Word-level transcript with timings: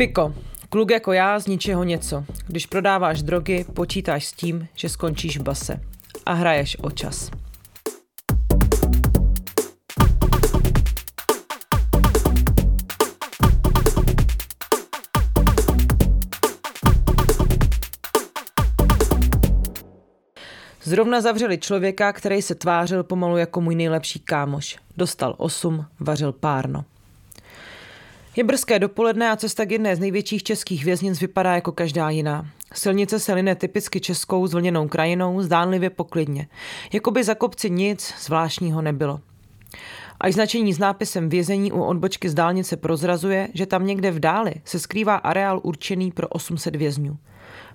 Piko, 0.00 0.34
kluk 0.68 0.90
jako 0.90 1.12
já 1.12 1.38
z 1.40 1.46
ničeho 1.46 1.84
něco. 1.84 2.24
Když 2.46 2.66
prodáváš 2.66 3.22
drogy, 3.22 3.64
počítáš 3.74 4.26
s 4.26 4.32
tím, 4.32 4.68
že 4.74 4.88
skončíš 4.88 5.38
v 5.38 5.42
base. 5.42 5.80
A 6.26 6.32
hraješ 6.32 6.76
o 6.80 6.90
čas. 6.90 7.30
Zrovna 20.82 21.20
zavřeli 21.20 21.58
člověka, 21.58 22.12
který 22.12 22.42
se 22.42 22.54
tvářil 22.54 23.04
pomalu 23.04 23.36
jako 23.36 23.60
můj 23.60 23.74
nejlepší 23.74 24.18
kámoš. 24.18 24.78
Dostal 24.96 25.34
osm, 25.38 25.86
vařil 26.00 26.32
párno. 26.32 26.84
Je 28.36 28.44
brzké 28.44 28.78
dopoledne 28.78 29.30
a 29.30 29.36
cesta 29.36 29.66
k 29.66 29.70
jedné 29.70 29.96
z 29.96 29.98
největších 29.98 30.42
českých 30.42 30.84
věznic 30.84 31.20
vypadá 31.20 31.54
jako 31.54 31.72
každá 31.72 32.10
jiná. 32.10 32.46
Silnice 32.74 33.18
se 33.18 33.34
line 33.34 33.54
typicky 33.54 34.00
českou 34.00 34.46
zvlněnou 34.46 34.88
krajinou, 34.88 35.42
zdánlivě 35.42 35.90
poklidně. 35.90 36.48
Jakoby 36.92 37.24
za 37.24 37.34
kopci 37.34 37.70
nic 37.70 38.14
zvláštního 38.20 38.82
nebylo. 38.82 39.20
Až 40.20 40.34
značení 40.34 40.72
s 40.72 40.78
nápisem 40.78 41.28
vězení 41.28 41.72
u 41.72 41.82
odbočky 41.82 42.28
z 42.28 42.34
dálnice 42.34 42.76
prozrazuje, 42.76 43.48
že 43.54 43.66
tam 43.66 43.86
někde 43.86 44.10
v 44.10 44.20
dáli 44.20 44.54
se 44.64 44.78
skrývá 44.78 45.16
areál 45.16 45.60
určený 45.62 46.12
pro 46.12 46.28
800 46.28 46.76
vězňů. 46.76 47.18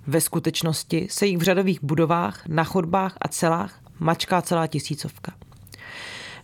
Ve 0.08 0.22
skutečnosti 0.22 1.08
se 1.10 1.26
jich 1.26 1.38
v 1.38 1.42
řadových 1.42 1.84
budovách, 1.84 2.48
na 2.48 2.64
chodbách 2.64 3.18
a 3.22 3.28
celách 3.28 3.80
mačká 4.00 4.42
celá 4.42 4.68
tisícovka. 4.68 5.34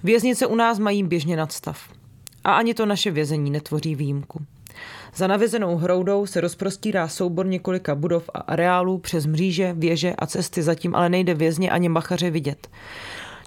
Věznice 0.03 0.47
u 0.47 0.55
nás 0.55 0.79
mají 0.79 1.03
běžně 1.03 1.37
nadstav. 1.37 2.00
A 2.43 2.53
ani 2.53 2.73
to 2.73 2.85
naše 2.85 3.11
vězení 3.11 3.51
netvoří 3.51 3.95
výjimku. 3.95 4.45
Za 5.15 5.27
navězenou 5.27 5.75
hroudou 5.75 6.25
se 6.25 6.41
rozprostírá 6.41 7.07
soubor 7.07 7.45
několika 7.45 7.95
budov 7.95 8.29
a 8.33 8.39
areálů 8.39 8.97
přes 8.97 9.25
mříže, 9.25 9.73
věže 9.73 10.13
a 10.19 10.25
cesty 10.25 10.61
zatím 10.61 10.95
ale 10.95 11.09
nejde 11.09 11.33
vězně 11.33 11.71
ani 11.71 11.89
bachaře 11.89 12.29
vidět. 12.29 12.67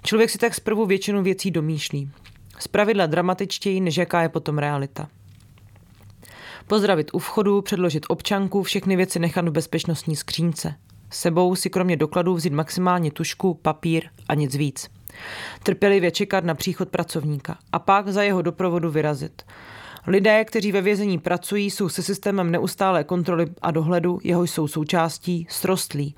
Člověk 0.03 0.29
si 0.29 0.37
tak 0.37 0.55
zprvu 0.55 0.85
většinu 0.85 1.23
věcí 1.23 1.51
domýšlí. 1.51 2.09
Zpravidla 2.59 3.05
dramatičtěji, 3.05 3.81
než 3.81 3.97
jaká 3.97 4.21
je 4.21 4.29
potom 4.29 4.57
realita. 4.57 5.07
Pozdravit 6.67 7.11
u 7.13 7.19
vchodu, 7.19 7.61
předložit 7.61 8.05
občanku, 8.09 8.63
všechny 8.63 8.95
věci 8.95 9.19
nechat 9.19 9.47
v 9.47 9.51
bezpečnostní 9.51 10.15
skřínce. 10.15 10.75
Sebou 11.09 11.55
si 11.55 11.69
kromě 11.69 11.97
dokladů 11.97 12.33
vzít 12.33 12.53
maximálně 12.53 13.11
tušku, 13.11 13.53
papír 13.53 14.09
a 14.27 14.35
nic 14.35 14.55
víc. 14.55 14.89
Trpělivě 15.63 16.11
čekat 16.11 16.43
na 16.43 16.55
příchod 16.55 16.89
pracovníka 16.89 17.57
a 17.71 17.79
pak 17.79 18.07
za 18.07 18.23
jeho 18.23 18.41
doprovodu 18.41 18.91
vyrazit. 18.91 19.41
Lidé, 20.07 20.45
kteří 20.45 20.71
ve 20.71 20.81
vězení 20.81 21.19
pracují, 21.19 21.71
jsou 21.71 21.89
se 21.89 22.03
systémem 22.03 22.51
neustálé 22.51 23.03
kontroly 23.03 23.47
a 23.61 23.71
dohledu, 23.71 24.19
jehož 24.23 24.51
jsou 24.51 24.67
součástí, 24.67 25.47
srostlí. 25.49 26.15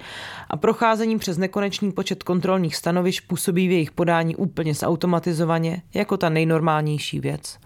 A 0.50 0.58
procházením 0.58 1.20
přes 1.20 1.38
nekonečný 1.38 1.92
počet 1.92 2.24
kontrolních 2.24 2.76
stanovišť 2.76 3.28
působí 3.28 3.68
v 3.68 3.72
jejich 3.72 3.92
podání 3.92 4.36
úplně 4.36 4.74
zautomatizovaně, 4.74 5.82
jako 5.94 6.18
ta 6.18 6.30
nejnormálnější 6.30 7.20
věc. 7.20 7.58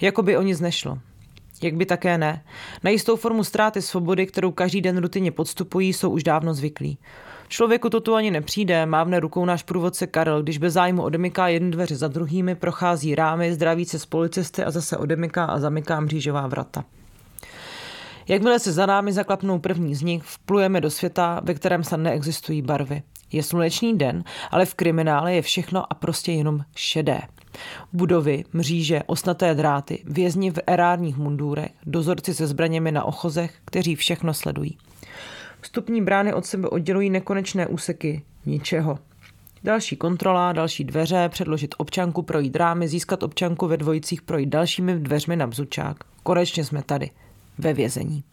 Jako 0.00 0.22
by 0.22 0.36
o 0.36 0.42
nic 0.42 0.60
nešlo. 0.60 0.98
Jak 1.62 1.74
by 1.74 1.86
také 1.86 2.18
ne. 2.18 2.44
Na 2.82 2.90
jistou 2.90 3.16
formu 3.16 3.44
ztráty 3.44 3.82
svobody, 3.82 4.26
kterou 4.26 4.50
každý 4.50 4.80
den 4.80 4.98
rutině 4.98 5.30
podstupují, 5.30 5.92
jsou 5.92 6.10
už 6.10 6.22
dávno 6.22 6.54
zvyklí. 6.54 6.98
Člověku 7.52 7.90
to 7.90 8.00
tu 8.00 8.14
ani 8.14 8.30
nepřijde, 8.30 8.86
mávne 8.86 9.20
rukou 9.20 9.44
náš 9.44 9.62
průvodce 9.62 10.06
Karel, 10.06 10.42
když 10.42 10.58
bez 10.58 10.74
zájmu 10.74 11.02
odemyká 11.02 11.48
jednu 11.48 11.70
dveře 11.70 11.96
za 11.96 12.08
druhými, 12.08 12.54
prochází 12.54 13.14
rámy, 13.14 13.52
zdraví 13.52 13.84
se 13.84 13.98
s 13.98 14.06
policisty 14.06 14.64
a 14.64 14.70
zase 14.70 14.96
odemyká 14.96 15.44
a 15.44 15.58
zamyká 15.58 16.00
mřížová 16.00 16.46
vrata. 16.46 16.84
Jakmile 18.28 18.58
se 18.58 18.72
za 18.72 18.86
námi 18.86 19.12
zaklapnou 19.12 19.58
první 19.58 19.94
z 19.94 20.02
nich, 20.02 20.22
vplujeme 20.22 20.80
do 20.80 20.90
světa, 20.90 21.40
ve 21.44 21.54
kterém 21.54 21.84
se 21.84 21.96
neexistují 21.96 22.62
barvy. 22.62 23.02
Je 23.32 23.42
slunečný 23.42 23.98
den, 23.98 24.24
ale 24.50 24.66
v 24.66 24.74
kriminále 24.74 25.34
je 25.34 25.42
všechno 25.42 25.92
a 25.92 25.94
prostě 25.94 26.32
jenom 26.32 26.60
šedé. 26.76 27.20
Budovy, 27.92 28.44
mříže, 28.52 29.02
osnaté 29.06 29.54
dráty, 29.54 30.02
vězni 30.04 30.50
v 30.50 30.58
erárních 30.66 31.16
mundůrech, 31.16 31.70
dozorci 31.86 32.34
se 32.34 32.46
zbraněmi 32.46 32.92
na 32.92 33.04
ochozech, 33.04 33.54
kteří 33.64 33.96
všechno 33.96 34.34
sledují. 34.34 34.78
Vstupní 35.62 36.02
brány 36.02 36.34
od 36.34 36.46
sebe 36.46 36.68
oddělují 36.68 37.10
nekonečné 37.10 37.66
úseky 37.66 38.22
ničeho. 38.46 38.98
Další 39.64 39.96
kontrola, 39.96 40.52
další 40.52 40.84
dveře, 40.84 41.28
předložit 41.28 41.74
občanku, 41.78 42.22
projít 42.22 42.56
rámy, 42.56 42.88
získat 42.88 43.22
občanku 43.22 43.66
ve 43.66 43.76
dvojicích, 43.76 44.22
projít 44.22 44.48
dalšími 44.48 44.94
dveřmi 44.94 45.36
na 45.36 45.46
bzučák. 45.46 45.96
Konečně 46.22 46.64
jsme 46.64 46.82
tady, 46.82 47.10
ve 47.58 47.72
vězení. 47.72 48.24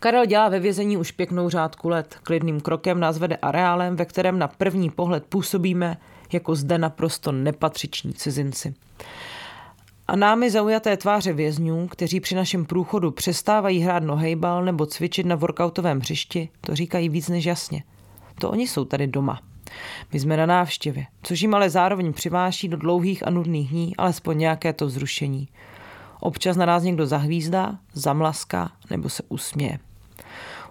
Karel 0.00 0.26
dělá 0.26 0.48
ve 0.48 0.60
vězení 0.60 0.96
už 0.96 1.10
pěknou 1.10 1.48
řádku 1.48 1.88
let. 1.88 2.16
Klidným 2.22 2.60
krokem 2.60 3.00
nás 3.00 3.18
vede 3.18 3.36
areálem, 3.36 3.96
ve 3.96 4.04
kterém 4.04 4.38
na 4.38 4.48
první 4.48 4.90
pohled 4.90 5.24
působíme 5.28 5.96
jako 6.32 6.54
zde 6.54 6.78
naprosto 6.78 7.32
nepatřiční 7.32 8.12
cizinci. 8.12 8.74
A 10.08 10.16
námi 10.16 10.50
zaujaté 10.50 10.96
tváře 10.96 11.32
vězňů, 11.32 11.88
kteří 11.88 12.20
při 12.20 12.34
našem 12.34 12.64
průchodu 12.64 13.10
přestávají 13.10 13.80
hrát 13.80 14.02
nohejbal 14.02 14.64
nebo 14.64 14.86
cvičit 14.86 15.26
na 15.26 15.36
workoutovém 15.36 16.00
hřišti, 16.00 16.48
to 16.60 16.74
říkají 16.76 17.08
víc 17.08 17.28
než 17.28 17.44
jasně. 17.44 17.82
To 18.40 18.50
oni 18.50 18.68
jsou 18.68 18.84
tady 18.84 19.06
doma. 19.06 19.40
My 20.12 20.20
jsme 20.20 20.36
na 20.36 20.46
návštěvě, 20.46 21.06
což 21.22 21.40
jim 21.40 21.54
ale 21.54 21.70
zároveň 21.70 22.12
přiváší 22.12 22.68
do 22.68 22.76
dlouhých 22.76 23.26
a 23.26 23.30
nudných 23.30 23.70
dní 23.70 23.96
alespoň 23.96 24.38
nějaké 24.38 24.72
to 24.72 24.86
vzrušení. 24.86 25.48
Občas 26.20 26.56
na 26.56 26.66
nás 26.66 26.82
někdo 26.82 27.06
zahvízdá, 27.06 27.78
zamlaská 27.92 28.70
nebo 28.90 29.08
se 29.08 29.22
usměje. 29.28 29.78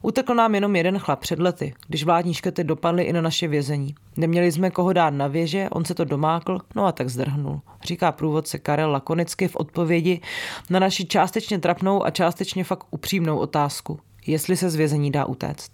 Utekl 0.05 0.35
nám 0.35 0.55
jenom 0.55 0.75
jeden 0.75 0.99
chlap 0.99 1.19
před 1.19 1.39
lety, 1.39 1.73
když 1.88 2.03
vládní 2.03 2.33
škety 2.33 2.63
dopadly 2.63 3.03
i 3.03 3.13
na 3.13 3.21
naše 3.21 3.47
vězení. 3.47 3.95
Neměli 4.17 4.51
jsme 4.51 4.69
koho 4.69 4.93
dát 4.93 5.09
na 5.09 5.27
věže, 5.27 5.67
on 5.71 5.85
se 5.85 5.95
to 5.95 6.05
domákl, 6.05 6.59
no 6.75 6.85
a 6.85 6.91
tak 6.91 7.09
zdrhnul. 7.09 7.61
Říká 7.83 8.11
průvodce 8.11 8.59
Karel 8.59 8.91
lakonicky 8.91 9.47
v 9.47 9.55
odpovědi 9.55 10.21
na 10.69 10.79
naši 10.79 11.05
částečně 11.05 11.59
trapnou 11.59 12.05
a 12.05 12.09
částečně 12.09 12.63
fakt 12.63 12.88
upřímnou 12.91 13.38
otázku, 13.38 13.99
jestli 14.27 14.57
se 14.57 14.69
z 14.69 14.75
vězení 14.75 15.11
dá 15.11 15.25
utéct. 15.25 15.71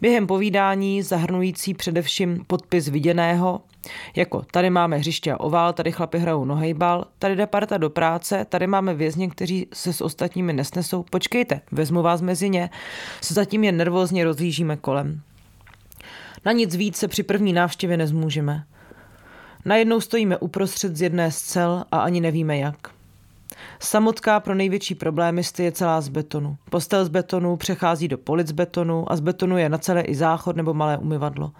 Během 0.00 0.26
povídání, 0.26 1.02
zahrnující 1.02 1.74
především 1.74 2.44
podpis 2.46 2.88
viděného, 2.88 3.60
jako 4.16 4.42
tady 4.50 4.70
máme 4.70 4.96
hřiště 4.96 5.32
a 5.32 5.40
ovál, 5.40 5.72
tady 5.72 5.92
chlapi 5.92 6.18
hrajou 6.18 6.44
nohejbal, 6.44 7.04
tady 7.18 7.36
jde 7.36 7.46
parta 7.46 7.76
do 7.78 7.90
práce, 7.90 8.46
tady 8.48 8.66
máme 8.66 8.94
vězně, 8.94 9.28
kteří 9.28 9.66
se 9.72 9.92
s 9.92 10.00
ostatními 10.00 10.52
nesnesou. 10.52 11.02
Počkejte, 11.10 11.60
vezmu 11.72 12.02
vás 12.02 12.20
mezi 12.20 12.48
ně. 12.50 12.70
Se 13.20 13.34
zatím 13.34 13.64
jen 13.64 13.76
nervózně 13.76 14.24
rozlížíme 14.24 14.76
kolem. 14.76 15.20
Na 16.44 16.52
nic 16.52 16.76
víc 16.76 16.96
se 16.96 17.08
při 17.08 17.22
první 17.22 17.52
návštěvě 17.52 17.96
nezmůžeme. 17.96 18.64
Najednou 19.64 20.00
stojíme 20.00 20.38
uprostřed 20.38 20.96
z 20.96 21.02
jedné 21.02 21.32
z 21.32 21.42
cel 21.42 21.84
a 21.92 21.98
ani 21.98 22.20
nevíme 22.20 22.58
jak. 22.58 22.95
Samotka 23.80 24.40
pro 24.40 24.54
největší 24.54 24.94
problémisty 24.94 25.64
je 25.64 25.72
celá 25.72 26.00
z 26.00 26.08
betonu. 26.08 26.56
Postel 26.70 27.04
z 27.04 27.08
betonu 27.08 27.56
přechází 27.56 28.08
do 28.08 28.18
polic 28.18 28.52
betonu 28.52 29.12
a 29.12 29.16
z 29.16 29.20
betonu 29.20 29.58
je 29.58 29.68
na 29.68 29.78
celé 29.78 30.00
i 30.00 30.14
záchod 30.14 30.56
nebo 30.56 30.74
malé 30.74 30.98
umyvadlo. 30.98 31.52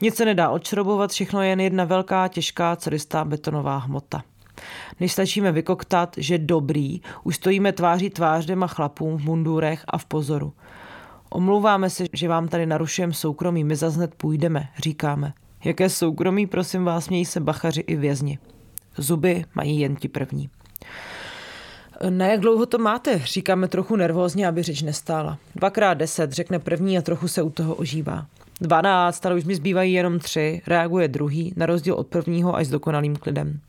Nic 0.00 0.16
se 0.16 0.24
nedá 0.24 0.50
odšrobovat, 0.50 1.10
všechno 1.10 1.42
je 1.42 1.48
jen 1.48 1.60
jedna 1.60 1.84
velká, 1.84 2.28
těžká, 2.28 2.76
celistá 2.76 3.24
betonová 3.24 3.78
hmota. 3.78 4.22
Než 5.00 5.12
stačíme 5.12 5.52
vykoktat, 5.52 6.14
že 6.16 6.38
dobrý, 6.38 7.00
už 7.24 7.36
stojíme 7.36 7.72
tváří 7.72 8.10
tvář 8.10 8.44
dvěma 8.44 8.66
chlapům 8.66 9.18
v 9.18 9.24
mundurech 9.24 9.84
a 9.88 9.98
v 9.98 10.04
pozoru. 10.04 10.52
Omlouváme 11.30 11.90
se, 11.90 12.04
že 12.12 12.28
vám 12.28 12.48
tady 12.48 12.66
narušujeme 12.66 13.12
soukromí, 13.12 13.64
my 13.64 13.76
zase 13.76 13.96
hned 13.96 14.14
půjdeme, 14.14 14.68
říkáme. 14.78 15.32
Jaké 15.64 15.88
soukromí, 15.88 16.46
prosím 16.46 16.84
vás, 16.84 17.08
mějí 17.08 17.24
se 17.24 17.40
bachaři 17.40 17.80
i 17.80 17.96
vězni. 17.96 18.38
Zuby 18.96 19.44
mají 19.54 19.80
jen 19.80 19.96
ti 19.96 20.08
první. 20.08 20.50
Na 22.10 22.26
jak 22.26 22.40
dlouho 22.40 22.66
to 22.66 22.78
máte? 22.78 23.18
Říkáme 23.18 23.68
trochu 23.68 23.96
nervózně, 23.96 24.48
aby 24.48 24.62
řeč 24.62 24.82
nestála. 24.82 25.38
Dvakrát 25.54 25.94
deset, 25.94 26.32
řekne 26.32 26.58
první 26.58 26.98
a 26.98 27.02
trochu 27.02 27.28
se 27.28 27.42
u 27.42 27.50
toho 27.50 27.74
ožívá. 27.74 28.26
Dvanáct, 28.60 29.26
ale 29.26 29.34
už 29.34 29.44
mi 29.44 29.54
zbývají 29.54 29.92
jenom 29.92 30.18
tři, 30.18 30.62
reaguje 30.66 31.08
druhý, 31.08 31.52
na 31.56 31.66
rozdíl 31.66 31.94
od 31.94 32.06
prvního 32.06 32.56
až 32.56 32.66
s 32.66 32.70
dokonalým 32.70 33.16
klidem. 33.16 33.60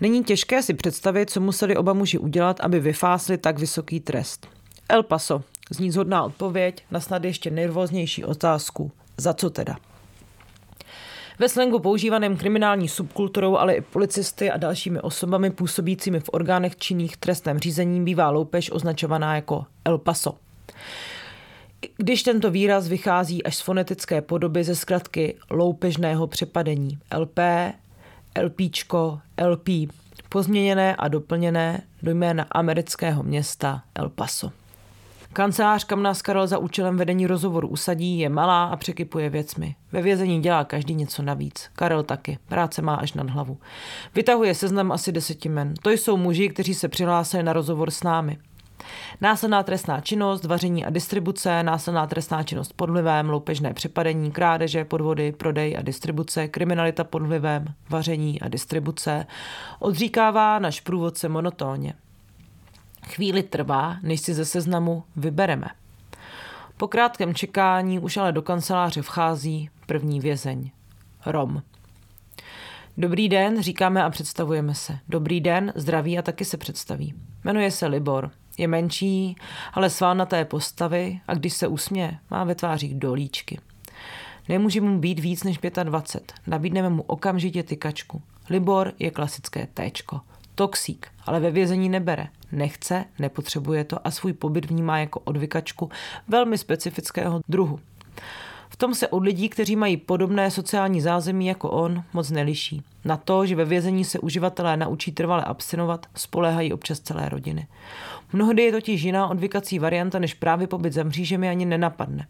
Není 0.00 0.24
těžké 0.24 0.62
si 0.62 0.74
představit, 0.74 1.30
co 1.30 1.40
museli 1.40 1.76
oba 1.76 1.92
muži 1.92 2.18
udělat, 2.18 2.60
aby 2.60 2.80
vyfásli 2.80 3.38
tak 3.38 3.58
vysoký 3.58 4.00
trest. 4.00 4.48
El 4.88 5.02
Paso, 5.02 5.42
zní 5.70 5.90
zhodná 5.90 6.24
odpověď 6.24 6.84
na 6.90 7.00
snad 7.00 7.24
ještě 7.24 7.50
nervóznější 7.50 8.24
otázku. 8.24 8.92
Za 9.16 9.34
co 9.34 9.50
teda? 9.50 9.76
Ve 11.38 11.48
slangu 11.48 11.78
používaném 11.78 12.36
kriminální 12.36 12.88
subkulturou, 12.88 13.56
ale 13.56 13.74
i 13.74 13.80
policisty 13.80 14.50
a 14.50 14.56
dalšími 14.56 15.00
osobami 15.00 15.50
působícími 15.50 16.20
v 16.20 16.30
orgánech 16.32 16.76
činných 16.76 17.16
trestném 17.16 17.58
řízení 17.58 18.04
bývá 18.04 18.30
loupež 18.30 18.70
označovaná 18.72 19.34
jako 19.34 19.66
El 19.84 19.98
Paso. 19.98 20.34
Když 21.96 22.22
tento 22.22 22.50
výraz 22.50 22.88
vychází 22.88 23.44
až 23.44 23.56
z 23.56 23.60
fonetické 23.60 24.22
podoby 24.22 24.64
ze 24.64 24.74
zkratky 24.74 25.36
loupežného 25.50 26.26
přepadení 26.26 26.98
LP, 27.16 27.38
LPčko, 28.42 29.20
LP, 29.46 29.68
pozměněné 30.28 30.96
a 30.96 31.08
doplněné 31.08 31.82
do 32.02 32.10
jména 32.10 32.46
amerického 32.50 33.22
města 33.22 33.82
El 33.94 34.08
Paso. 34.08 34.63
Kancelář, 35.34 35.84
kam 35.84 36.02
nás 36.02 36.22
Karel 36.22 36.46
za 36.46 36.58
účelem 36.58 36.96
vedení 36.96 37.26
rozhovoru 37.26 37.68
usadí, 37.68 38.18
je 38.18 38.28
malá 38.28 38.64
a 38.64 38.76
překypuje 38.76 39.30
věcmi. 39.30 39.76
Ve 39.92 40.02
vězení 40.02 40.42
dělá 40.42 40.64
každý 40.64 40.94
něco 40.94 41.22
navíc. 41.22 41.70
Karel 41.72 42.02
taky. 42.02 42.38
Práce 42.48 42.82
má 42.82 42.94
až 42.94 43.12
nad 43.12 43.30
hlavu. 43.30 43.58
Vytahuje 44.14 44.54
seznam 44.54 44.92
asi 44.92 45.12
deseti 45.12 45.48
men. 45.48 45.74
To 45.82 45.90
jsou 45.90 46.16
muži, 46.16 46.48
kteří 46.48 46.74
se 46.74 46.88
přihlásili 46.88 47.42
na 47.42 47.52
rozhovor 47.52 47.90
s 47.90 48.02
námi. 48.02 48.38
Následná 49.20 49.62
trestná 49.62 50.00
činnost, 50.00 50.44
vaření 50.44 50.84
a 50.84 50.90
distribuce, 50.90 51.62
následná 51.62 52.06
trestná 52.06 52.42
činnost 52.42 52.72
pod 52.76 52.90
vlivem, 52.90 53.30
loupežné 53.30 53.74
přepadení, 53.74 54.30
krádeže, 54.30 54.84
podvody, 54.84 55.32
prodej 55.32 55.76
a 55.78 55.82
distribuce, 55.82 56.48
kriminalita 56.48 57.04
pod 57.04 57.22
vlivem, 57.22 57.64
vaření 57.90 58.40
a 58.40 58.48
distribuce, 58.48 59.26
odříkává 59.78 60.58
náš 60.58 60.80
průvodce 60.80 61.28
monotónně. 61.28 61.94
Chvíli 63.08 63.42
trvá, 63.42 63.96
než 64.02 64.20
si 64.20 64.34
ze 64.34 64.44
seznamu 64.44 65.04
vybereme. 65.16 65.66
Po 66.76 66.88
krátkém 66.88 67.34
čekání 67.34 67.98
už 67.98 68.16
ale 68.16 68.32
do 68.32 68.42
kanceláře 68.42 69.02
vchází 69.02 69.70
první 69.86 70.20
vězeň. 70.20 70.70
Rom. 71.26 71.62
Dobrý 72.96 73.28
den, 73.28 73.62
říkáme 73.62 74.04
a 74.04 74.10
představujeme 74.10 74.74
se. 74.74 74.98
Dobrý 75.08 75.40
den, 75.40 75.72
zdraví 75.76 76.18
a 76.18 76.22
taky 76.22 76.44
se 76.44 76.56
představí. 76.56 77.14
Jmenuje 77.44 77.70
se 77.70 77.86
Libor. 77.86 78.30
Je 78.58 78.68
menší, 78.68 79.36
ale 79.72 79.90
svalnaté 79.90 80.44
postavy 80.44 81.20
a 81.26 81.34
když 81.34 81.52
se 81.52 81.66
usmě, 81.66 82.18
má 82.30 82.44
ve 82.44 82.54
tvářích 82.54 82.94
dolíčky. 82.94 83.58
Nemůže 84.48 84.80
mu 84.80 84.98
být 84.98 85.20
víc 85.20 85.44
než 85.44 85.58
25. 85.82 86.32
Nabídneme 86.46 86.88
mu 86.88 87.02
okamžitě 87.02 87.62
tykačku. 87.62 88.22
Libor 88.50 88.92
je 88.98 89.10
klasické 89.10 89.66
téčko. 89.74 90.20
Toxík, 90.54 91.06
ale 91.26 91.40
ve 91.40 91.50
vězení 91.50 91.88
nebere. 91.88 92.28
Nechce, 92.52 93.04
nepotřebuje 93.18 93.84
to 93.84 94.06
a 94.06 94.10
svůj 94.10 94.32
pobyt 94.32 94.64
vnímá 94.64 94.98
jako 94.98 95.20
odvykačku 95.20 95.90
velmi 96.28 96.58
specifického 96.58 97.40
druhu. 97.48 97.80
V 98.68 98.76
tom 98.76 98.94
se 98.94 99.08
od 99.08 99.18
lidí, 99.18 99.48
kteří 99.48 99.76
mají 99.76 99.96
podobné 99.96 100.50
sociální 100.50 101.00
zázemí 101.00 101.46
jako 101.46 101.70
on, 101.70 102.02
moc 102.12 102.30
neliší. 102.30 102.82
Na 103.04 103.16
to, 103.16 103.46
že 103.46 103.56
ve 103.56 103.64
vězení 103.64 104.04
se 104.04 104.18
uživatelé 104.18 104.76
naučí 104.76 105.12
trvale 105.12 105.44
abstinovat, 105.44 106.06
spoléhají 106.14 106.72
občas 106.72 107.00
celé 107.00 107.28
rodiny. 107.28 107.66
Mnohdy 108.32 108.62
je 108.62 108.72
totiž 108.72 109.02
jiná 109.02 109.28
odvykací 109.28 109.78
varianta, 109.78 110.18
než 110.18 110.34
právě 110.34 110.66
pobyt 110.66 110.92
za 110.92 111.02
mřížemi 111.02 111.48
ani 111.48 111.66
nenapadne. 111.66 112.26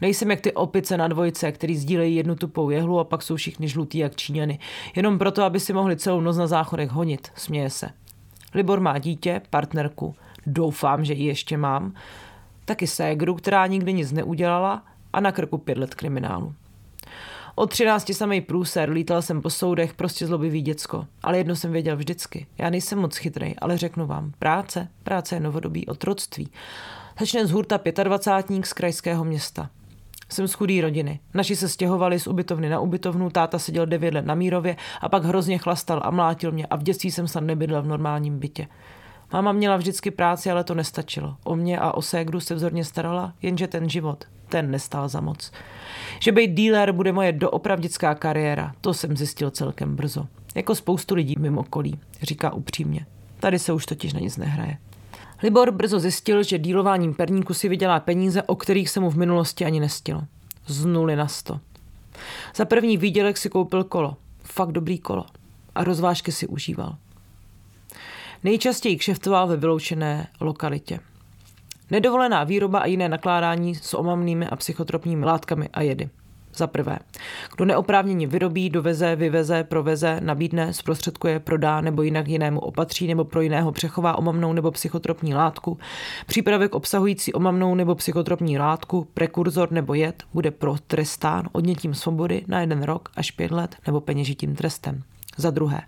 Nejsem 0.00 0.30
jak 0.30 0.40
ty 0.40 0.52
opice 0.52 0.96
na 0.96 1.08
dvojce, 1.08 1.52
který 1.52 1.76
sdílejí 1.76 2.16
jednu 2.16 2.34
tupou 2.34 2.70
jehlu 2.70 2.98
a 2.98 3.04
pak 3.04 3.22
jsou 3.22 3.36
všichni 3.36 3.68
žlutí 3.68 3.98
jak 3.98 4.16
Číňany. 4.16 4.58
Jenom 4.96 5.18
proto, 5.18 5.42
aby 5.42 5.60
si 5.60 5.72
mohli 5.72 5.96
celou 5.96 6.20
noc 6.20 6.36
na 6.36 6.46
záchodech 6.46 6.90
honit, 6.90 7.28
směje 7.34 7.70
se. 7.70 7.90
Libor 8.54 8.80
má 8.80 8.98
dítě, 8.98 9.40
partnerku, 9.50 10.14
doufám, 10.46 11.04
že 11.04 11.12
ji 11.12 11.26
ještě 11.26 11.56
mám, 11.56 11.94
taky 12.64 12.86
ségru, 12.86 13.34
která 13.34 13.66
nikdy 13.66 13.92
nic 13.92 14.12
neudělala 14.12 14.82
a 15.12 15.20
na 15.20 15.32
krku 15.32 15.58
pět 15.58 15.78
let 15.78 15.94
kriminálu. 15.94 16.54
Od 17.54 17.70
třinácti 17.70 18.14
samej 18.14 18.40
průser, 18.40 18.90
lítal 18.90 19.22
jsem 19.22 19.42
po 19.42 19.50
soudech, 19.50 19.94
prostě 19.94 20.26
zlobivý 20.26 20.62
děcko. 20.62 21.06
Ale 21.22 21.38
jedno 21.38 21.56
jsem 21.56 21.72
věděl 21.72 21.96
vždycky. 21.96 22.46
Já 22.58 22.70
nejsem 22.70 22.98
moc 22.98 23.16
chytrý, 23.16 23.56
ale 23.58 23.78
řeknu 23.78 24.06
vám, 24.06 24.32
práce, 24.38 24.88
práce 25.02 25.36
je 25.36 25.40
novodobí 25.40 25.86
otroctví. 25.86 26.48
Začne 27.20 27.46
z 27.46 27.50
hurta 27.50 27.80
25 28.02 28.66
z 28.66 28.72
krajského 28.72 29.24
města. 29.24 29.70
Jsem 30.28 30.48
z 30.48 30.54
chudý 30.54 30.80
rodiny. 30.80 31.20
Naši 31.34 31.56
se 31.56 31.68
stěhovali 31.68 32.20
z 32.20 32.26
ubytovny 32.26 32.68
na 32.68 32.80
ubytovnu, 32.80 33.30
táta 33.30 33.58
seděl 33.58 33.86
devět 33.86 34.14
let 34.14 34.26
na 34.26 34.34
Mírově 34.34 34.76
a 35.00 35.08
pak 35.08 35.24
hrozně 35.24 35.58
chlastal 35.58 36.00
a 36.04 36.10
mlátil 36.10 36.52
mě 36.52 36.66
a 36.66 36.76
v 36.76 36.82
dětství 36.82 37.10
jsem 37.10 37.28
snad 37.28 37.44
nebydlel 37.44 37.82
v 37.82 37.86
normálním 37.86 38.38
bytě. 38.38 38.66
Máma 39.32 39.52
měla 39.52 39.76
vždycky 39.76 40.10
práci, 40.10 40.50
ale 40.50 40.64
to 40.64 40.74
nestačilo. 40.74 41.36
O 41.44 41.56
mě 41.56 41.78
a 41.78 41.92
o 41.92 42.02
ségru 42.02 42.40
se 42.40 42.54
vzorně 42.54 42.84
starala, 42.84 43.32
jenže 43.42 43.66
ten 43.66 43.88
život, 43.88 44.24
ten 44.48 44.70
nestál 44.70 45.08
za 45.08 45.20
moc. 45.20 45.52
Že 46.20 46.32
být 46.32 46.50
dealer 46.50 46.92
bude 46.92 47.12
moje 47.12 47.32
doopravdická 47.32 48.14
kariéra, 48.14 48.72
to 48.80 48.94
jsem 48.94 49.16
zjistil 49.16 49.50
celkem 49.50 49.96
brzo. 49.96 50.26
Jako 50.54 50.74
spoustu 50.74 51.14
lidí 51.14 51.34
mimo 51.38 51.60
okolí, 51.60 51.98
říká 52.22 52.52
upřímně. 52.52 53.06
Tady 53.40 53.58
se 53.58 53.72
už 53.72 53.86
totiž 53.86 54.12
na 54.12 54.20
nic 54.20 54.36
nehraje. 54.36 54.78
Libor 55.42 55.70
brzo 55.70 56.00
zjistil, 56.00 56.42
že 56.42 56.58
dílováním 56.58 57.14
perníku 57.14 57.54
si 57.54 57.68
vydělá 57.68 58.00
peníze, 58.00 58.42
o 58.42 58.56
kterých 58.56 58.90
se 58.90 59.00
mu 59.00 59.10
v 59.10 59.16
minulosti 59.16 59.64
ani 59.64 59.80
nestilo. 59.80 60.22
Z 60.66 60.84
nuly 60.84 61.16
na 61.16 61.28
sto. 61.28 61.60
Za 62.56 62.64
první 62.64 62.96
výdělek 62.96 63.36
si 63.36 63.48
koupil 63.48 63.84
kolo. 63.84 64.16
Fakt 64.42 64.72
dobrý 64.72 64.98
kolo. 64.98 65.24
A 65.74 65.84
rozvážky 65.84 66.32
si 66.32 66.46
užíval. 66.46 66.96
Nejčastěji 68.44 68.96
kšeftoval 68.96 69.46
ve 69.46 69.56
vyloučené 69.56 70.28
lokalitě. 70.40 71.00
Nedovolená 71.90 72.44
výroba 72.44 72.78
a 72.78 72.86
jiné 72.86 73.08
nakládání 73.08 73.74
s 73.74 73.94
omamnými 73.94 74.46
a 74.46 74.56
psychotropními 74.56 75.24
látkami 75.24 75.68
a 75.68 75.82
jedy. 75.82 76.08
Za 76.58 76.66
prvé, 76.66 76.98
kdo 77.56 77.64
neoprávněně 77.64 78.26
vyrobí, 78.26 78.70
doveze, 78.70 79.16
vyveze, 79.16 79.64
proveze, 79.64 80.20
nabídne, 80.20 80.72
zprostředkuje, 80.72 81.40
prodá 81.40 81.80
nebo 81.80 82.02
jinak 82.02 82.28
jinému 82.28 82.60
opatří 82.60 83.06
nebo 83.06 83.24
pro 83.24 83.40
jiného 83.40 83.72
přechová 83.72 84.18
omamnou 84.18 84.52
nebo 84.52 84.70
psychotropní 84.70 85.34
látku, 85.34 85.78
přípravek 86.26 86.74
obsahující 86.74 87.32
omamnou 87.32 87.74
nebo 87.74 87.94
psychotropní 87.94 88.58
látku, 88.58 89.08
prekurzor 89.14 89.72
nebo 89.72 89.94
jed 89.94 90.22
bude 90.34 90.50
protrestán 90.50 91.48
odnětím 91.52 91.94
svobody 91.94 92.44
na 92.46 92.60
jeden 92.60 92.82
rok 92.82 93.08
až 93.16 93.30
pět 93.30 93.50
let 93.50 93.76
nebo 93.86 94.00
peněžitým 94.00 94.56
trestem. 94.56 95.02
Za 95.36 95.50
druhé, 95.50 95.80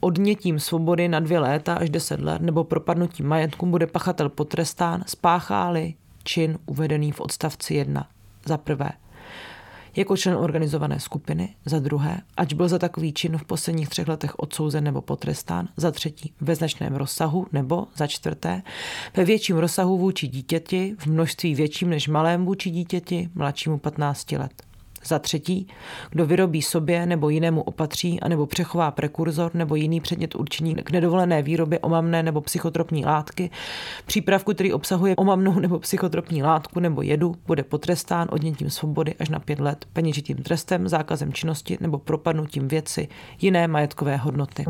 odnětím 0.00 0.60
svobody 0.60 1.08
na 1.08 1.20
dvě 1.20 1.38
léta 1.38 1.74
až 1.74 1.90
deset 1.90 2.20
let 2.20 2.42
nebo 2.42 2.64
propadnutím 2.64 3.26
majetku 3.26 3.66
bude 3.66 3.86
pachatel 3.86 4.28
potrestán, 4.28 5.04
spáchá-li 5.06 5.94
čin 6.24 6.58
uvedený 6.66 7.12
v 7.12 7.20
odstavci 7.20 7.74
1. 7.74 8.06
Za 8.46 8.58
prvé, 8.58 8.90
jako 9.96 10.16
člen 10.16 10.36
organizované 10.36 11.00
skupiny, 11.00 11.54
za 11.64 11.78
druhé, 11.78 12.20
ač 12.36 12.52
byl 12.52 12.68
za 12.68 12.78
takový 12.78 13.12
čin 13.12 13.38
v 13.38 13.44
posledních 13.44 13.88
třech 13.88 14.08
letech 14.08 14.38
odsouzen 14.38 14.84
nebo 14.84 15.00
potrestán, 15.00 15.68
za 15.76 15.90
třetí, 15.90 16.32
ve 16.40 16.54
značném 16.54 16.94
rozsahu, 16.94 17.46
nebo 17.52 17.86
za 17.96 18.06
čtvrté, 18.06 18.62
ve 19.16 19.24
větším 19.24 19.56
rozsahu 19.56 19.98
vůči 19.98 20.28
dítěti, 20.28 20.96
v 20.98 21.06
množství 21.06 21.54
větším 21.54 21.90
než 21.90 22.08
malém 22.08 22.44
vůči 22.44 22.70
dítěti, 22.70 23.28
mladšímu 23.34 23.78
15 23.78 24.32
let. 24.32 24.69
Za 25.04 25.18
třetí, 25.18 25.66
kdo 26.10 26.26
vyrobí 26.26 26.62
sobě 26.62 27.06
nebo 27.06 27.28
jinému 27.28 27.62
opatří 27.62 28.20
anebo 28.20 28.46
přechová 28.46 28.90
prekurzor 28.90 29.54
nebo 29.54 29.74
jiný 29.74 30.00
předmět 30.00 30.34
určený 30.34 30.74
k 30.74 30.90
nedovolené 30.90 31.42
výrobě 31.42 31.78
omamné 31.78 32.22
nebo 32.22 32.40
psychotropní 32.40 33.04
látky, 33.04 33.50
přípravku, 34.06 34.54
který 34.54 34.72
obsahuje 34.72 35.16
omamnou 35.16 35.60
nebo 35.60 35.78
psychotropní 35.78 36.42
látku 36.42 36.80
nebo 36.80 37.02
jedu, 37.02 37.34
bude 37.46 37.62
potrestán 37.62 38.28
odnětím 38.30 38.70
svobody 38.70 39.14
až 39.14 39.28
na 39.28 39.38
pět 39.38 39.60
let, 39.60 39.84
peněžitým 39.92 40.36
trestem, 40.36 40.88
zákazem 40.88 41.32
činnosti 41.32 41.78
nebo 41.80 41.98
propadnutím 41.98 42.68
věci 42.68 43.08
jiné 43.40 43.68
majetkové 43.68 44.16
hodnoty. 44.16 44.64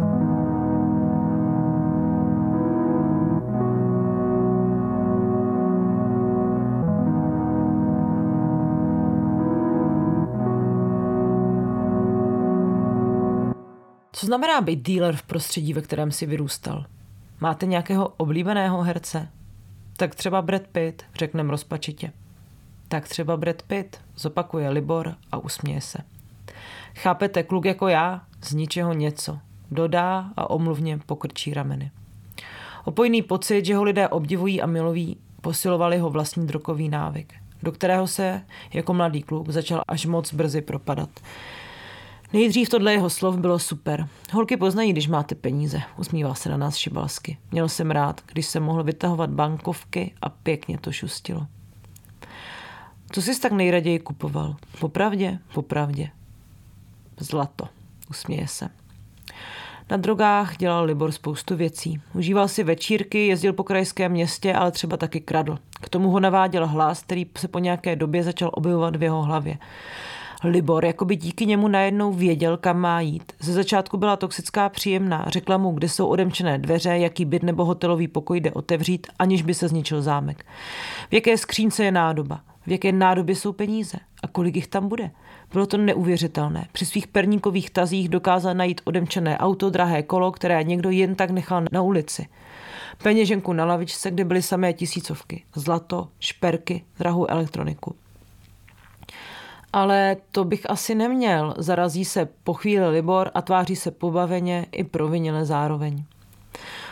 Znamená 14.31 14.61
být 14.61 14.89
dealer 14.89 15.17
v 15.17 15.23
prostředí, 15.23 15.73
ve 15.73 15.81
kterém 15.81 16.11
si 16.11 16.27
vyrůstal? 16.27 16.85
Máte 17.41 17.67
nějakého 17.67 18.09
oblíbeného 18.09 18.83
herce? 18.83 19.29
Tak 19.97 20.15
třeba 20.15 20.43
Brad 20.43 20.63
Pitt, 20.63 21.03
řeknem 21.15 21.51
rozpačitě. 21.51 22.13
Tak 22.89 23.09
třeba 23.09 23.37
Brad 23.37 23.63
Pitt, 23.63 24.01
zopakuje 24.17 24.71
Libor 24.71 25.15
a 25.33 25.39
usměje 25.39 25.81
se. 25.81 25.99
Chápete, 26.95 27.43
kluk 27.43 27.65
jako 27.65 27.89
já, 27.89 28.23
z 28.43 28.53
ničeho 28.53 28.93
něco. 28.93 29.39
Dodá 29.71 30.31
a 30.37 30.51
omluvně 30.51 30.99
pokrčí 31.07 31.55
rameny. 31.55 31.91
Opojný 32.85 33.23
pocit, 33.23 33.65
že 33.65 33.77
ho 33.77 33.83
lidé 33.83 34.09
obdivují 34.09 34.63
a 34.63 34.67
milují, 34.67 35.17
posilovali 35.41 35.99
ho 35.99 36.11
vlastní 36.11 36.47
drokový 36.47 36.89
návyk, 36.89 37.35
do 37.63 37.73
kterého 37.73 38.07
se 38.07 38.43
jako 38.73 38.95
mladý 38.95 39.23
kluk 39.23 39.49
začal 39.49 39.83
až 39.89 40.07
moc 40.07 40.35
brzy 40.35 40.61
propadat. 40.61 41.11
Nejdřív 42.33 42.69
tohle 42.69 42.93
jeho 42.93 43.11
slov 43.11 43.37
bylo 43.37 43.59
super. 43.59 44.09
Holky 44.33 44.57
poznají, 44.57 44.93
když 44.93 45.09
máte 45.09 45.35
peníze, 45.35 45.83
usmíval 45.99 46.35
se 46.35 46.49
na 46.49 46.57
nás 46.57 46.77
šibalsky. 46.77 47.39
Měl 47.51 47.69
jsem 47.69 47.91
rád, 47.91 48.21
když 48.33 48.47
jsem 48.47 48.63
mohl 48.63 48.85
vytahovat 48.85 49.31
bankovky 49.31 50.15
a 50.23 50.29
pěkně 50.29 50.79
to 50.79 50.93
šustilo. 50.93 51.47
Co 53.13 53.23
jsi 53.23 53.41
tak 53.41 53.53
nejraději 53.53 53.99
kupoval? 53.99 54.57
Popravdě? 54.81 55.39
Popravdě. 55.55 56.11
Zlato, 57.19 57.69
usměje 58.11 58.49
se. 58.49 58.69
Na 59.91 59.97
drogách 59.97 60.57
dělal 60.57 60.85
Libor 60.85 61.13
spoustu 61.13 61.57
věcí. 61.57 62.01
Užíval 62.15 62.49
si 62.49 62.65
večírky, 62.65 63.27
jezdil 63.27 63.53
po 63.53 63.65
krajském 63.65 64.13
městě, 64.13 64.55
ale 64.55 64.71
třeba 64.71 64.97
taky 64.97 65.21
kradl. 65.21 65.59
K 65.81 65.89
tomu 65.89 66.11
ho 66.11 66.21
naváděl 66.21 66.67
hlas, 66.67 67.03
který 67.03 67.27
se 67.39 67.49
po 67.49 67.59
nějaké 67.59 67.97
době 67.97 68.23
začal 68.23 68.51
objevovat 68.53 68.97
v 68.97 69.03
jeho 69.03 69.23
hlavě. 69.23 69.59
Libor 70.45 70.85
jako 70.85 71.05
by 71.05 71.17
díky 71.17 71.47
němu 71.47 71.69
najednou 71.69 72.13
věděl, 72.13 72.57
kam 72.57 72.79
má 72.79 73.01
jít. 73.01 73.33
Ze 73.41 73.53
začátku 73.53 73.97
byla 73.97 74.17
toxická 74.17 74.69
příjemná, 74.69 75.25
řekla 75.29 75.59
mu, 75.59 75.73
kde 75.73 75.89
jsou 75.89 76.07
odemčené 76.07 76.59
dveře, 76.59 76.99
jaký 76.99 77.25
byt 77.25 77.43
nebo 77.43 77.65
hotelový 77.65 78.09
pokoj 78.09 78.41
jde 78.41 78.53
otevřít, 78.53 79.07
aniž 79.19 79.43
by 79.43 79.55
se 79.55 79.69
zničil 79.69 80.03
zámek. 80.03 80.45
V 81.11 81.15
jaké 81.15 81.39
skřínce 81.39 81.85
je 81.85 81.93
nádoba, 81.93 82.41
v 82.67 82.71
jaké 82.71 82.93
nádobě 82.93 83.37
jsou 83.37 83.53
peníze 83.53 83.99
a 84.23 84.29
kolik 84.29 84.57
jich 84.57 84.67
tam 84.67 84.89
bude. 84.89 85.11
Bylo 85.53 85.67
to 85.67 85.77
neuvěřitelné. 85.77 86.67
Při 86.73 86.87
svých 86.87 87.07
perníkových 87.07 87.71
tazích 87.71 88.09
dokázal 88.09 88.55
najít 88.55 88.81
odemčené 88.85 89.39
auto, 89.39 89.71
drahé 89.71 90.03
kolo, 90.03 90.33
které 90.33 90.65
někdo 90.65 90.91
jen 90.91 91.15
tak 91.15 91.31
nechal 91.31 91.65
na 91.73 91.83
ulici. 91.83 92.27
Peněženku 93.03 93.53
na 93.53 93.65
lavičce, 93.65 94.11
kde 94.11 94.25
byly 94.25 94.43
samé 94.43 94.73
tisícovky. 94.73 95.43
Zlato, 95.55 96.09
šperky, 96.19 96.85
drahou 96.99 97.27
elektroniku. 97.31 97.95
Ale 99.73 100.17
to 100.33 100.45
bych 100.45 100.71
asi 100.71 100.95
neměl. 100.95 101.55
Zarazí 101.59 102.05
se 102.05 102.29
po 102.45 102.55
chvíli 102.55 102.89
Libor 102.89 103.31
a 103.35 103.43
tváří 103.43 103.77
se 103.77 103.91
pobaveně 103.91 104.67
i 104.73 104.85
proviněle 104.85 105.45
zároveň. 105.45 106.05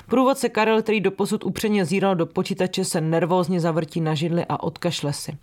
Průvodce 0.07 0.49
Karel, 0.49 0.83
který 0.83 1.01
doposud 1.01 1.45
upřeně 1.45 1.85
zíral 1.85 2.17
do 2.17 2.27
počítače, 2.27 2.85
se 2.85 3.01
nervózně 3.01 3.61
zavrtí 3.61 4.01
na 4.01 4.15
židli 4.15 4.45
a 4.49 4.63
odkašle 4.63 5.13
si. 5.13 5.37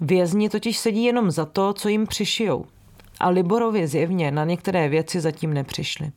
Vězni 0.00 0.48
totiž 0.48 0.78
sedí 0.78 1.04
jenom 1.04 1.30
za 1.30 1.44
to, 1.44 1.72
co 1.72 1.88
jim 1.88 2.06
přišijou. 2.06 2.64
A 3.20 3.28
Liborovi 3.28 3.86
zjevně 3.86 4.30
na 4.30 4.44
některé 4.44 4.88
věci 4.88 5.20
zatím 5.20 5.54
nepřišly. 5.54 6.12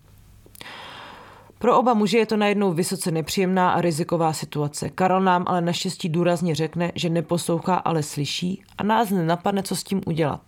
Pro 1.59 1.79
oba 1.79 1.93
muže 1.93 2.17
je 2.17 2.25
to 2.25 2.37
najednou 2.37 2.73
vysoce 2.73 3.11
nepříjemná 3.11 3.71
a 3.71 3.81
riziková 3.81 4.33
situace. 4.33 4.89
Karel 4.89 5.21
nám 5.21 5.43
ale 5.47 5.61
naštěstí 5.61 6.09
důrazně 6.09 6.55
řekne, 6.55 6.91
že 6.95 7.09
neposlouchá, 7.09 7.75
ale 7.75 8.03
slyší 8.03 8.63
a 8.77 8.83
nás 8.83 9.09
nenapadne, 9.09 9.63
co 9.63 9.75
s 9.75 9.83
tím 9.83 10.01
udělat. 10.05 10.41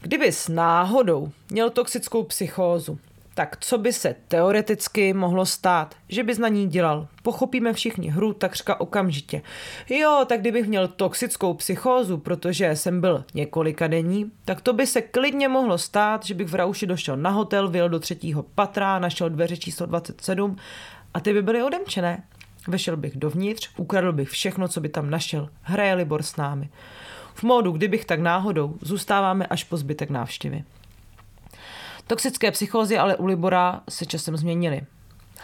Kdyby 0.00 0.32
s 0.32 0.48
náhodou 0.48 1.30
měl 1.50 1.70
toxickou 1.70 2.22
psychózu, 2.22 2.98
tak 3.36 3.56
co 3.60 3.78
by 3.78 3.92
se 3.92 4.14
teoreticky 4.28 5.12
mohlo 5.12 5.46
stát, 5.46 5.94
že 6.08 6.22
bys 6.22 6.38
na 6.38 6.48
ní 6.48 6.66
dělal? 6.66 7.08
Pochopíme 7.22 7.72
všichni 7.72 8.08
hru 8.08 8.32
takřka 8.32 8.80
okamžitě. 8.80 9.42
Jo, 9.88 10.24
tak 10.28 10.40
kdybych 10.40 10.66
měl 10.66 10.88
toxickou 10.88 11.54
psychózu, 11.54 12.18
protože 12.18 12.76
jsem 12.76 13.00
byl 13.00 13.24
několika 13.34 13.86
denní, 13.86 14.32
tak 14.44 14.60
to 14.60 14.72
by 14.72 14.86
se 14.86 15.02
klidně 15.02 15.48
mohlo 15.48 15.78
stát, 15.78 16.24
že 16.24 16.34
bych 16.34 16.48
v 16.48 16.54
Rauši 16.54 16.86
došel 16.86 17.16
na 17.16 17.30
hotel, 17.30 17.68
vyjel 17.68 17.88
do 17.88 18.00
třetího 18.00 18.42
patra, 18.42 18.98
našel 18.98 19.30
dveře 19.30 19.56
číslo 19.56 19.86
27 19.86 20.56
a 21.14 21.20
ty 21.20 21.32
by 21.32 21.42
byly 21.42 21.62
odemčené. 21.62 22.22
Vešel 22.68 22.96
bych 22.96 23.16
dovnitř, 23.16 23.70
ukradl 23.76 24.12
bych 24.12 24.28
všechno, 24.28 24.68
co 24.68 24.80
by 24.80 24.88
tam 24.88 25.10
našel. 25.10 25.48
Hraje 25.62 25.94
Libor 25.94 26.22
s 26.22 26.36
námi. 26.36 26.68
V 27.34 27.42
módu, 27.42 27.72
kdybych 27.72 28.04
tak 28.04 28.20
náhodou, 28.20 28.76
zůstáváme 28.80 29.46
až 29.46 29.64
po 29.64 29.76
zbytek 29.76 30.10
návštěvy. 30.10 30.64
Toxické 32.06 32.50
psychózy 32.50 32.98
ale 32.98 33.16
u 33.16 33.26
Libora 33.26 33.80
se 33.88 34.06
časem 34.06 34.36
změnily. 34.36 34.80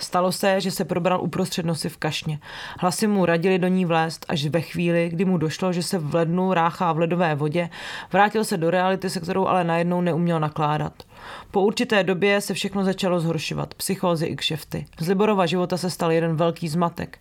Stalo 0.00 0.32
se, 0.32 0.60
že 0.60 0.70
se 0.70 0.84
probral 0.84 1.22
uprostřed 1.22 1.66
nosy 1.66 1.88
v 1.88 1.96
kašně. 1.96 2.38
Hlasy 2.78 3.06
mu 3.06 3.26
radili 3.26 3.58
do 3.58 3.68
ní 3.68 3.84
vlézt 3.84 4.26
až 4.28 4.46
ve 4.46 4.60
chvíli, 4.60 5.08
kdy 5.12 5.24
mu 5.24 5.38
došlo, 5.38 5.72
že 5.72 5.82
se 5.82 5.98
v 5.98 6.14
lednu 6.14 6.52
ráchá 6.52 6.92
v 6.92 6.98
ledové 6.98 7.34
vodě, 7.34 7.70
vrátil 8.12 8.44
se 8.44 8.56
do 8.56 8.70
reality, 8.70 9.10
se 9.10 9.20
kterou 9.20 9.46
ale 9.46 9.64
najednou 9.64 10.00
neuměl 10.00 10.40
nakládat. 10.40 11.02
Po 11.50 11.62
určité 11.62 12.04
době 12.04 12.40
se 12.40 12.54
všechno 12.54 12.84
začalo 12.84 13.20
zhoršovat, 13.20 13.74
psychózy 13.74 14.26
i 14.26 14.36
kšefty. 14.36 14.86
Z 15.00 15.08
Liborova 15.08 15.46
života 15.46 15.76
se 15.76 15.90
stal 15.90 16.12
jeden 16.12 16.36
velký 16.36 16.68
zmatek. 16.68 17.18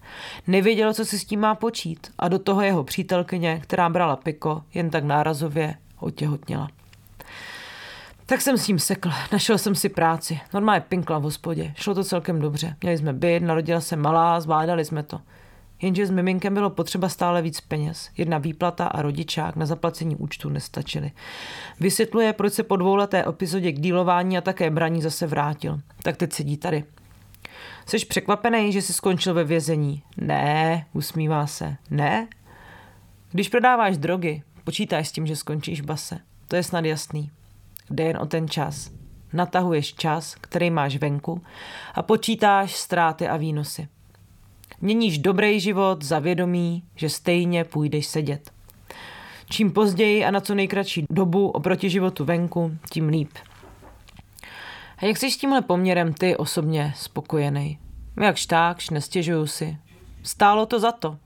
Nevěděl, 0.47 0.93
co 0.93 1.05
si 1.05 1.19
s 1.19 1.25
tím 1.25 1.39
má 1.39 1.55
počít 1.55 2.07
a 2.19 2.27
do 2.27 2.39
toho 2.39 2.61
jeho 2.61 2.83
přítelkyně, 2.83 3.59
která 3.63 3.89
brala 3.89 4.15
piko, 4.15 4.61
jen 4.73 4.89
tak 4.89 5.03
nárazově 5.03 5.75
otěhotněla. 5.99 6.67
Tak 8.31 8.41
jsem 8.41 8.57
s 8.57 8.67
ním 8.67 8.79
sekl, 8.79 9.09
našel 9.31 9.57
jsem 9.57 9.75
si 9.75 9.89
práci. 9.89 10.39
Normálně 10.53 10.81
pinkla 10.81 11.19
v 11.19 11.23
hospodě. 11.23 11.73
Šlo 11.75 11.95
to 11.95 12.03
celkem 12.03 12.41
dobře. 12.41 12.75
Měli 12.81 12.97
jsme 12.97 13.13
byt, 13.13 13.39
narodila 13.39 13.81
se 13.81 13.95
malá, 13.95 14.39
zvládali 14.39 14.85
jsme 14.85 15.03
to. 15.03 15.21
Jenže 15.81 16.07
s 16.07 16.11
miminkem 16.11 16.53
bylo 16.53 16.69
potřeba 16.69 17.09
stále 17.09 17.41
víc 17.41 17.61
peněz. 17.61 18.09
Jedna 18.17 18.37
výplata 18.37 18.85
a 18.85 19.01
rodičák 19.01 19.55
na 19.55 19.65
zaplacení 19.65 20.15
účtu 20.15 20.49
nestačily. 20.49 21.11
Vysvětluje, 21.79 22.33
proč 22.33 22.53
se 22.53 22.63
po 22.63 22.75
dvouleté 22.75 23.23
epizodě 23.29 23.71
k 23.71 23.79
dílování 23.79 24.37
a 24.37 24.41
také 24.41 24.69
braní 24.69 25.01
zase 25.01 25.27
vrátil. 25.27 25.79
Tak 26.03 26.17
teď 26.17 26.33
sedí 26.33 26.57
tady. 26.57 26.83
Jsi 27.85 28.05
překvapený, 28.05 28.71
že 28.71 28.81
jsi 28.81 28.93
skončil 28.93 29.33
ve 29.33 29.43
vězení? 29.43 30.03
Ne, 30.17 30.85
usmívá 30.93 31.47
se. 31.47 31.75
Ne? 31.89 32.27
Když 33.31 33.49
prodáváš 33.49 33.97
drogy, 33.97 34.43
počítáš 34.63 35.07
s 35.07 35.11
tím, 35.11 35.27
že 35.27 35.35
skončíš 35.35 35.81
v 35.81 35.85
base. 35.85 36.19
To 36.47 36.55
je 36.55 36.63
snad 36.63 36.85
jasný 36.85 37.31
jde 37.93 38.03
jen 38.03 38.17
o 38.17 38.25
ten 38.25 38.47
čas. 38.47 38.91
Natahuješ 39.33 39.93
čas, 39.93 40.35
který 40.41 40.69
máš 40.69 40.95
venku 40.95 41.41
a 41.93 42.01
počítáš 42.01 42.75
ztráty 42.75 43.27
a 43.27 43.37
výnosy. 43.37 43.87
Měníš 44.81 45.17
dobrý 45.17 45.59
život 45.59 46.03
za 46.03 46.19
vědomí, 46.19 46.83
že 46.95 47.09
stejně 47.09 47.63
půjdeš 47.63 48.07
sedět. 48.07 48.51
Čím 49.49 49.71
později 49.71 50.25
a 50.25 50.31
na 50.31 50.41
co 50.41 50.55
nejkratší 50.55 51.05
dobu 51.09 51.49
oproti 51.49 51.89
životu 51.89 52.25
venku, 52.25 52.71
tím 52.89 53.07
líp. 53.07 53.29
A 54.97 55.05
jak 55.05 55.17
jsi 55.17 55.31
s 55.31 55.37
tímhle 55.37 55.61
poměrem 55.61 56.13
ty 56.13 56.37
osobně 56.37 56.93
spokojený? 56.95 57.79
Jak 58.21 58.35
štákš, 58.35 58.89
nestěžuju 58.89 59.47
si. 59.47 59.77
Stálo 60.23 60.65
to 60.65 60.79
za 60.79 60.91
to. 60.91 61.17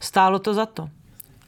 Stálo 0.00 0.38
to 0.38 0.54
za 0.54 0.66
to. 0.66 0.88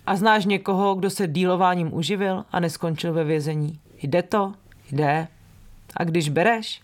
A 0.06 0.16
znáš 0.16 0.44
někoho, 0.46 0.94
kdo 0.94 1.10
se 1.10 1.26
dílováním 1.26 1.94
uživil 1.94 2.44
a 2.52 2.60
neskončil 2.60 3.12
ve 3.12 3.24
vězení? 3.24 3.80
Jde 4.02 4.22
to? 4.22 4.52
Jde. 4.92 5.28
A 5.96 6.04
když 6.04 6.28
bereš? 6.28 6.82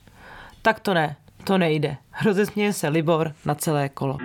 Tak 0.63 0.81
to 0.81 0.95
ne, 0.95 1.17
to 1.45 1.59
nejde. 1.59 1.97
Rozesměje 2.25 2.73
se 2.73 2.89
Libor 2.89 3.35
na 3.45 3.55
celé 3.55 3.89
kolo. 3.89 4.19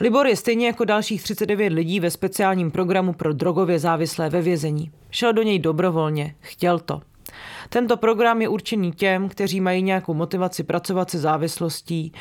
Libor 0.00 0.26
je 0.26 0.36
stejně 0.36 0.66
jako 0.66 0.84
dalších 0.84 1.22
39 1.22 1.72
lidí 1.72 2.00
ve 2.00 2.10
speciálním 2.10 2.70
programu 2.70 3.12
pro 3.12 3.32
drogově 3.32 3.78
závislé 3.78 4.30
ve 4.30 4.42
vězení. 4.42 4.90
Šel 5.10 5.32
do 5.32 5.42
něj 5.42 5.58
dobrovolně, 5.58 6.34
chtěl 6.40 6.78
to. 6.78 7.00
Tento 7.68 7.96
program 7.96 8.42
je 8.42 8.48
určený 8.48 8.92
těm, 8.92 9.28
kteří 9.28 9.60
mají 9.60 9.82
nějakou 9.82 10.14
motivaci 10.14 10.62
pracovat 10.62 11.10
se 11.10 11.18
závislostí. 11.18 12.12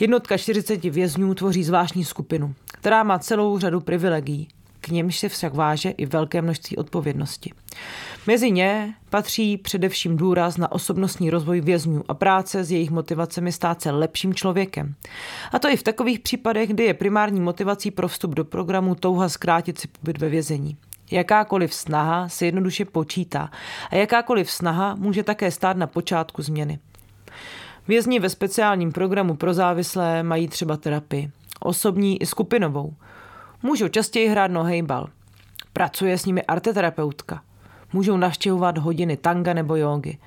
Jednotka 0.00 0.36
40 0.36 0.84
vězňů 0.84 1.34
tvoří 1.34 1.64
zvláštní 1.64 2.04
skupinu, 2.04 2.54
která 2.72 3.02
má 3.02 3.18
celou 3.18 3.58
řadu 3.58 3.80
privilegií. 3.80 4.48
K 4.80 4.88
němž 4.88 5.18
se 5.18 5.28
však 5.28 5.54
váže 5.54 5.90
i 5.90 6.06
velké 6.06 6.42
množství 6.42 6.76
odpovědnosti. 6.76 7.52
Mezi 8.26 8.50
ně 8.50 8.94
patří 9.10 9.56
především 9.56 10.16
důraz 10.16 10.56
na 10.56 10.72
osobnostní 10.72 11.30
rozvoj 11.30 11.60
vězňů 11.60 12.04
a 12.08 12.14
práce 12.14 12.64
s 12.64 12.70
jejich 12.70 12.90
motivacemi 12.90 13.52
stát 13.52 13.82
se 13.82 13.90
lepším 13.90 14.34
člověkem. 14.34 14.94
A 15.52 15.58
to 15.58 15.68
i 15.68 15.76
v 15.76 15.82
takových 15.82 16.20
případech, 16.20 16.70
kdy 16.70 16.84
je 16.84 16.94
primární 16.94 17.40
motivací 17.40 17.90
pro 17.90 18.08
vstup 18.08 18.34
do 18.34 18.44
programu 18.44 18.94
touha 18.94 19.28
zkrátit 19.28 19.78
si 19.78 19.88
pobyt 19.88 20.18
ve 20.18 20.28
vězení. 20.28 20.76
Jakákoliv 21.10 21.74
snaha 21.74 22.28
se 22.28 22.46
jednoduše 22.46 22.84
počítá 22.84 23.50
a 23.90 23.96
jakákoliv 23.96 24.50
snaha 24.50 24.94
může 24.94 25.22
také 25.22 25.50
stát 25.50 25.76
na 25.76 25.86
počátku 25.86 26.42
změny. 26.42 26.78
Vězni 27.88 28.18
ve 28.18 28.28
speciálním 28.28 28.92
programu 28.92 29.36
pro 29.36 29.54
závislé 29.54 30.22
mají 30.22 30.48
třeba 30.48 30.76
terapii, 30.76 31.30
osobní 31.60 32.22
i 32.22 32.26
skupinovou. 32.26 32.94
Můžou 33.62 33.88
častěji 33.88 34.28
hrát 34.28 34.50
nohejbal. 34.50 35.08
Pracuje 35.72 36.18
s 36.18 36.26
nimi 36.26 36.42
arteterapeutka. 36.42 37.42
Můžou 37.92 38.16
navštěvovat 38.16 38.78
hodiny 38.78 39.16
tanga 39.16 39.54
nebo 39.54 39.76
jógy. 39.76 40.18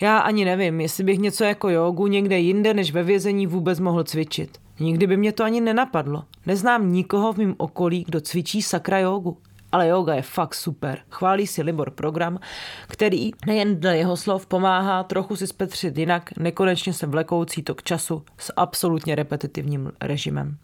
Já 0.00 0.18
ani 0.18 0.44
nevím, 0.44 0.80
jestli 0.80 1.04
bych 1.04 1.18
něco 1.18 1.44
jako 1.44 1.68
jogu 1.68 2.06
někde 2.06 2.38
jinde 2.38 2.74
než 2.74 2.92
ve 2.92 3.02
vězení 3.02 3.46
vůbec 3.46 3.80
mohl 3.80 4.04
cvičit. 4.04 4.58
Nikdy 4.80 5.06
by 5.06 5.16
mě 5.16 5.32
to 5.32 5.44
ani 5.44 5.60
nenapadlo. 5.60 6.24
Neznám 6.46 6.92
nikoho 6.92 7.32
v 7.32 7.36
mém 7.36 7.54
okolí, 7.58 8.04
kdo 8.08 8.20
cvičí 8.20 8.62
sakra 8.62 8.98
jogu 8.98 9.36
ale 9.72 9.88
yoga 9.88 10.14
je 10.14 10.22
fakt 10.22 10.54
super. 10.54 10.98
Chválí 11.10 11.46
si 11.46 11.62
Libor 11.62 11.90
program, 11.90 12.40
který 12.88 13.30
nejen 13.46 13.80
dle 13.80 13.96
jeho 13.96 14.16
slov 14.16 14.46
pomáhá 14.46 15.02
trochu 15.02 15.36
si 15.36 15.46
spetřit 15.46 15.98
jinak 15.98 16.30
nekonečně 16.38 16.92
se 16.92 17.06
vlekoucí 17.06 17.62
tok 17.62 17.82
času 17.82 18.24
s 18.38 18.52
absolutně 18.56 19.14
repetitivním 19.14 19.92
režimem. 20.00 20.56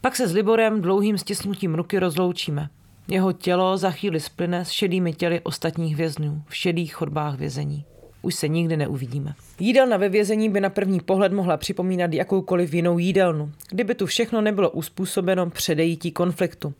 Pak 0.00 0.16
se 0.16 0.28
s 0.28 0.32
Liborem 0.32 0.80
dlouhým 0.80 1.18
stisnutím 1.18 1.74
ruky 1.74 1.98
rozloučíme. 1.98 2.68
Jeho 3.08 3.32
tělo 3.32 3.76
za 3.76 3.90
chvíli 3.90 4.20
splyne 4.20 4.64
s 4.64 4.70
šedými 4.70 5.12
těly 5.12 5.40
ostatních 5.40 5.96
vězňů 5.96 6.42
v 6.46 6.56
šedých 6.56 6.94
chodbách 6.94 7.38
vězení 7.38 7.84
už 8.22 8.34
se 8.34 8.48
nikdy 8.48 8.76
neuvidíme. 8.76 9.34
Jídelna 9.60 9.96
ve 9.96 10.08
vězení 10.08 10.48
by 10.48 10.60
na 10.60 10.70
první 10.70 11.00
pohled 11.00 11.32
mohla 11.32 11.56
připomínat 11.56 12.12
jakoukoliv 12.12 12.74
jinou 12.74 12.98
jídelnu, 12.98 13.52
kdyby 13.70 13.94
tu 13.94 14.06
všechno 14.06 14.40
nebylo 14.40 14.70
uspůsobeno 14.70 15.50
předejítí 15.50 16.12
konfliktu. 16.12 16.74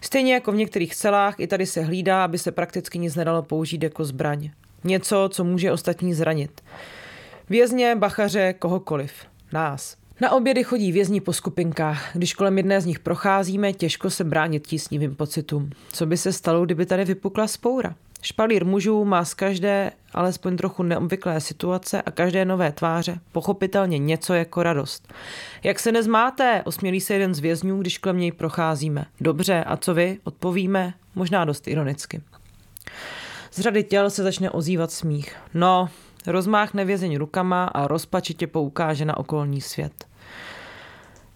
Stejně 0.00 0.34
jako 0.34 0.52
v 0.52 0.56
některých 0.56 0.94
celách, 0.94 1.34
i 1.38 1.46
tady 1.46 1.66
se 1.66 1.82
hlídá, 1.82 2.24
aby 2.24 2.38
se 2.38 2.52
prakticky 2.52 2.98
nic 2.98 3.14
nedalo 3.14 3.42
použít 3.42 3.82
jako 3.82 4.04
zbraň. 4.04 4.50
Něco, 4.84 5.28
co 5.32 5.44
může 5.44 5.72
ostatní 5.72 6.14
zranit. 6.14 6.60
Vězně, 7.50 7.96
bachaře, 7.96 8.52
kohokoliv. 8.52 9.12
Nás. 9.52 9.96
Na 10.20 10.30
obědy 10.30 10.64
chodí 10.64 10.92
vězni 10.92 11.20
po 11.20 11.32
skupinkách. 11.32 12.10
Když 12.16 12.34
kolem 12.34 12.56
jedné 12.56 12.80
z 12.80 12.86
nich 12.86 12.98
procházíme, 12.98 13.72
těžko 13.72 14.10
se 14.10 14.24
bránit 14.24 14.66
tísnivým 14.66 15.14
pocitům. 15.14 15.70
Co 15.92 16.06
by 16.06 16.16
se 16.16 16.32
stalo, 16.32 16.64
kdyby 16.64 16.86
tady 16.86 17.04
vypukla 17.04 17.46
spoura? 17.46 17.94
Špalír 18.24 18.64
mužů 18.64 19.04
má 19.04 19.24
z 19.24 19.34
každé 19.34 19.92
alespoň 20.12 20.56
trochu 20.56 20.82
neobvyklé 20.82 21.40
situace 21.40 22.02
a 22.02 22.10
každé 22.10 22.44
nové 22.44 22.72
tváře 22.72 23.20
pochopitelně 23.32 23.98
něco 23.98 24.34
jako 24.34 24.62
radost. 24.62 25.12
Jak 25.62 25.78
se 25.78 25.92
nezmáte, 25.92 26.62
osmělí 26.64 27.00
se 27.00 27.14
jeden 27.14 27.34
z 27.34 27.38
vězňů, 27.38 27.78
když 27.80 27.98
kolem 27.98 28.18
něj 28.18 28.32
procházíme. 28.32 29.04
Dobře, 29.20 29.64
a 29.64 29.76
co 29.76 29.94
vy? 29.94 30.18
Odpovíme, 30.24 30.94
možná 31.14 31.44
dost 31.44 31.68
ironicky. 31.68 32.20
Z 33.50 33.60
řady 33.60 33.84
těl 33.84 34.10
se 34.10 34.22
začne 34.22 34.50
ozývat 34.50 34.92
smích. 34.92 35.36
No, 35.54 35.88
rozmáchne 36.26 36.84
vězeň 36.84 37.16
rukama 37.16 37.64
a 37.64 37.86
rozpačitě 37.86 38.46
poukáže 38.46 39.04
na 39.04 39.16
okolní 39.16 39.60
svět. 39.60 40.06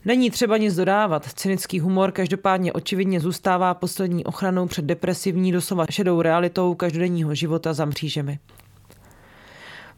Není 0.04 0.30
třeba 0.30 0.56
nic 0.56 0.74
dodávat. 0.74 1.32
Cynický 1.34 1.80
humor 1.80 2.12
každopádně 2.12 2.72
očividně 2.72 3.20
zůstává 3.20 3.74
poslední 3.74 4.24
ochranou 4.24 4.66
před 4.66 4.84
depresivní 4.84 5.52
doslova 5.52 5.86
šedou 5.90 6.22
realitou 6.22 6.74
každodenního 6.74 7.34
života 7.34 7.74
za 7.74 7.84
mřížemi. 7.84 8.38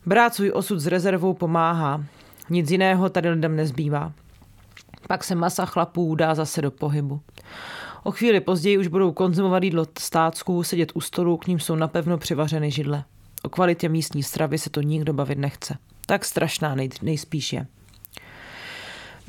Brát 0.06 0.34
svůj 0.34 0.50
osud 0.54 0.80
s 0.80 0.86
rezervou 0.86 1.34
pomáhá. 1.34 2.04
Nic 2.50 2.70
jiného 2.70 3.08
tady 3.08 3.30
lidem 3.30 3.56
nezbývá. 3.56 4.12
Pak 5.08 5.24
se 5.24 5.34
masa 5.34 5.66
chlapů 5.66 6.14
dá 6.14 6.34
zase 6.34 6.62
do 6.62 6.70
pohybu. 6.70 7.20
O 8.02 8.10
chvíli 8.10 8.40
později 8.40 8.78
už 8.78 8.86
budou 8.86 9.12
konzumovat 9.12 9.62
jídlo 9.62 9.86
státsků, 9.98 10.62
sedět 10.62 10.92
u 10.94 11.00
stolu, 11.00 11.36
k 11.36 11.46
ním 11.46 11.60
jsou 11.60 11.74
napevno 11.74 12.18
přivařeny 12.18 12.70
židle. 12.70 13.04
O 13.42 13.48
kvalitě 13.48 13.88
místní 13.88 14.22
stravy 14.22 14.58
se 14.58 14.70
to 14.70 14.80
nikdo 14.80 15.12
bavit 15.12 15.38
nechce. 15.38 15.76
Tak 16.06 16.24
strašná 16.24 16.74
nej, 16.74 16.88
nejspíš 17.02 17.52
je. 17.52 17.66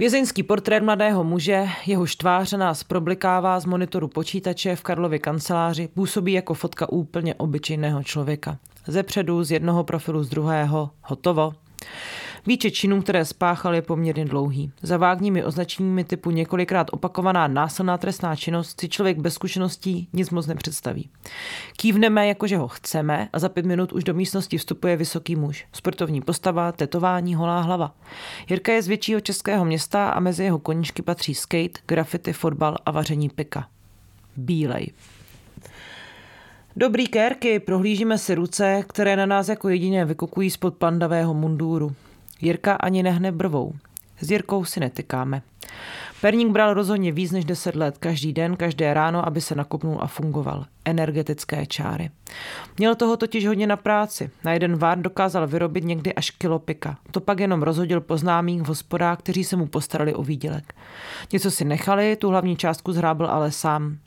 Vězeňský 0.01 0.43
portrét 0.43 0.83
mladého 0.83 1.23
muže, 1.23 1.67
jehož 1.85 2.15
tvář 2.15 2.53
nás 2.53 2.83
problikává 2.83 3.59
z 3.59 3.65
monitoru 3.65 4.07
počítače 4.07 4.75
v 4.75 4.81
Karlově 4.81 5.19
kanceláři, 5.19 5.87
působí 5.87 6.33
jako 6.33 6.53
fotka 6.53 6.89
úplně 6.89 7.35
obyčejného 7.35 8.03
člověka. 8.03 8.57
Ze 8.87 9.03
předu, 9.03 9.43
z 9.43 9.51
jednoho 9.51 9.83
profilu, 9.83 10.23
z 10.23 10.29
druhého, 10.29 10.89
hotovo. 11.03 11.53
Výčet 12.47 12.71
činů, 12.71 13.01
které 13.01 13.25
spáchal, 13.25 13.75
je 13.75 13.81
poměrně 13.81 14.25
dlouhý. 14.25 14.71
Za 14.81 14.97
vágními 14.97 15.43
označeními 15.43 16.03
typu 16.03 16.31
několikrát 16.31 16.87
opakovaná 16.91 17.47
násilná 17.47 17.97
trestná 17.97 18.35
činnost 18.35 18.81
si 18.81 18.89
člověk 18.89 19.17
bez 19.17 19.33
zkušeností 19.33 20.07
nic 20.13 20.29
moc 20.29 20.47
nepředstaví. 20.47 21.09
Kývneme, 21.77 22.27
jakože 22.27 22.57
ho 22.57 22.67
chceme 22.67 23.29
a 23.33 23.39
za 23.39 23.49
pět 23.49 23.65
minut 23.65 23.93
už 23.93 24.03
do 24.03 24.13
místnosti 24.13 24.57
vstupuje 24.57 24.97
vysoký 24.97 25.35
muž. 25.35 25.65
Sportovní 25.73 26.21
postava, 26.21 26.71
tetování, 26.71 27.35
holá 27.35 27.61
hlava. 27.61 27.95
Jirka 28.49 28.71
je 28.71 28.81
z 28.81 28.87
většího 28.87 29.19
českého 29.19 29.65
města 29.65 30.09
a 30.09 30.19
mezi 30.19 30.43
jeho 30.43 30.59
koníčky 30.59 31.01
patří 31.01 31.35
skate, 31.35 31.79
graffiti, 31.87 32.33
fotbal 32.33 32.77
a 32.85 32.91
vaření 32.91 33.29
pika. 33.29 33.67
Bílej. 34.35 34.91
Dobrý 36.75 37.07
kérky, 37.07 37.59
prohlížíme 37.59 38.17
si 38.17 38.35
ruce, 38.35 38.83
které 38.87 39.15
na 39.15 39.25
nás 39.25 39.49
jako 39.49 39.69
jedině 39.69 40.05
vykukují 40.05 40.49
spod 40.49 40.75
pandavého 40.75 41.33
mundúru. 41.33 41.95
Jirka 42.41 42.73
ani 42.73 43.03
nehne 43.03 43.31
brvou. 43.31 43.73
S 44.19 44.31
Jirkou 44.31 44.65
si 44.65 44.79
netykáme. 44.79 45.41
Perník 46.21 46.47
bral 46.47 46.73
rozhodně 46.73 47.11
víc 47.11 47.31
než 47.31 47.45
10 47.45 47.75
let, 47.75 47.97
každý 47.97 48.33
den, 48.33 48.55
každé 48.55 48.93
ráno, 48.93 49.25
aby 49.27 49.41
se 49.41 49.55
nakopnul 49.55 49.97
a 50.01 50.07
fungoval. 50.07 50.65
Energetické 50.85 51.65
čáry. 51.65 52.09
Měl 52.77 52.95
toho 52.95 53.17
totiž 53.17 53.47
hodně 53.47 53.67
na 53.67 53.77
práci. 53.77 54.29
Na 54.43 54.53
jeden 54.53 54.75
vár 54.75 55.01
dokázal 55.01 55.47
vyrobit 55.47 55.83
někdy 55.83 56.13
až 56.13 56.29
kilo 56.29 56.59
pika. 56.59 56.97
To 57.11 57.19
pak 57.19 57.39
jenom 57.39 57.63
rozhodil 57.63 58.01
po 58.01 58.17
v 58.17 58.67
hospodách, 58.67 59.19
kteří 59.19 59.43
se 59.43 59.55
mu 59.55 59.67
postarali 59.67 60.13
o 60.13 60.23
výdělek. 60.23 60.73
Něco 61.33 61.51
si 61.51 61.65
nechali, 61.65 62.15
tu 62.15 62.29
hlavní 62.29 62.57
částku 62.57 62.93
zhrábil 62.93 63.27
ale 63.27 63.51
sám. 63.51 63.97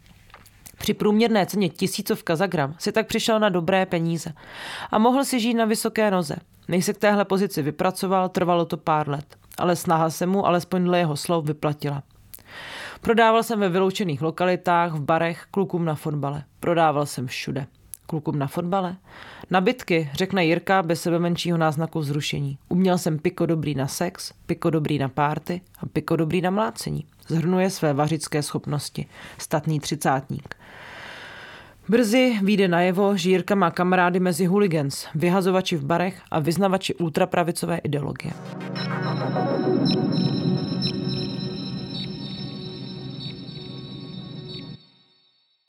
Při 0.78 0.94
průměrné 0.94 1.46
ceně 1.46 1.68
tisícovka 1.68 2.36
za 2.36 2.46
gram 2.46 2.74
si 2.78 2.92
tak 2.92 3.06
přišel 3.06 3.40
na 3.40 3.48
dobré 3.48 3.86
peníze 3.86 4.32
a 4.90 4.98
mohl 4.98 5.24
si 5.24 5.40
žít 5.40 5.54
na 5.54 5.64
vysoké 5.64 6.10
noze. 6.10 6.36
Než 6.68 6.84
se 6.84 6.92
k 6.92 6.98
téhle 6.98 7.24
pozici 7.24 7.62
vypracoval, 7.62 8.28
trvalo 8.28 8.64
to 8.64 8.76
pár 8.76 9.08
let, 9.08 9.36
ale 9.58 9.76
snaha 9.76 10.10
se 10.10 10.26
mu, 10.26 10.46
alespoň 10.46 10.84
dle 10.84 10.98
jeho 10.98 11.16
slov, 11.16 11.44
vyplatila. 11.44 12.02
Prodával 13.00 13.42
jsem 13.42 13.60
ve 13.60 13.68
vyloučených 13.68 14.22
lokalitách, 14.22 14.92
v 14.92 15.00
barech, 15.00 15.46
klukům 15.50 15.84
na 15.84 15.94
fotbale. 15.94 16.44
Prodával 16.60 17.06
jsem 17.06 17.26
všude. 17.26 17.66
Klukům 18.06 18.38
na 18.38 18.46
fotbale? 18.46 18.96
Na 19.50 19.60
bytky, 19.60 20.10
řekne 20.14 20.44
Jirka 20.44 20.82
bez 20.82 21.02
sebe 21.02 21.18
menšího 21.18 21.58
náznaku 21.58 22.02
zrušení. 22.02 22.58
Uměl 22.68 22.98
jsem 22.98 23.18
piko 23.18 23.46
dobrý 23.46 23.74
na 23.74 23.86
sex, 23.86 24.32
piko 24.46 24.70
dobrý 24.70 24.98
na 24.98 25.08
párty 25.08 25.60
a 25.78 25.86
piko 25.86 26.16
dobrý 26.16 26.40
na 26.40 26.50
mlácení. 26.50 27.06
Zhrnuje 27.28 27.70
své 27.70 27.92
vařické 27.92 28.42
schopnosti. 28.42 29.06
Statný 29.38 29.80
třicátník. 29.80 30.53
Brzy 31.88 32.38
vyjde 32.42 32.68
najevo, 32.68 33.16
že 33.16 33.30
Jirka 33.30 33.54
má 33.54 33.70
kamarády 33.70 34.20
mezi 34.20 34.46
hooligans, 34.46 35.06
vyhazovači 35.14 35.76
v 35.76 35.84
barech 35.84 36.20
a 36.30 36.40
vyznavači 36.40 36.94
ultrapravicové 36.94 37.78
ideologie. 37.78 38.32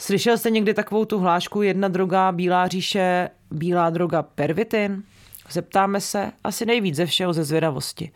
Slyšel 0.02 0.38
jste 0.38 0.50
někdy 0.50 0.74
takovou 0.74 1.06
tu 1.06 1.20
hlášku 1.20 1.62
jedna 1.62 1.88
droga, 1.88 2.32
bílá 2.32 2.68
říše, 2.68 3.30
bílá 3.52 3.90
droga 3.90 4.24
pervitin? 4.24 5.04
Zeptáme 5.52 6.02
se 6.02 6.32
asi 6.44 6.66
nejvíc 6.66 6.96
ze 6.96 7.06
všeho 7.06 7.34
ze 7.34 7.44
zvědavosti. 7.44 8.12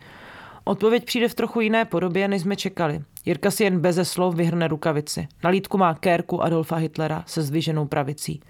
Odpověď 0.70 1.04
přijde 1.04 1.28
v 1.28 1.34
trochu 1.34 1.60
jiné 1.60 1.84
podobě, 1.84 2.28
než 2.28 2.42
jsme 2.42 2.56
čekali. 2.56 3.02
Jirka 3.24 3.50
si 3.50 3.64
jen 3.64 3.80
beze 3.80 4.04
slov 4.04 4.34
vyhrne 4.34 4.68
rukavici. 4.68 5.28
Na 5.44 5.50
lítku 5.50 5.78
má 5.78 5.94
kérku 5.94 6.42
Adolfa 6.42 6.76
Hitlera 6.76 7.24
se 7.26 7.42
zdviženou 7.42 7.86
pravicí. 7.86 8.40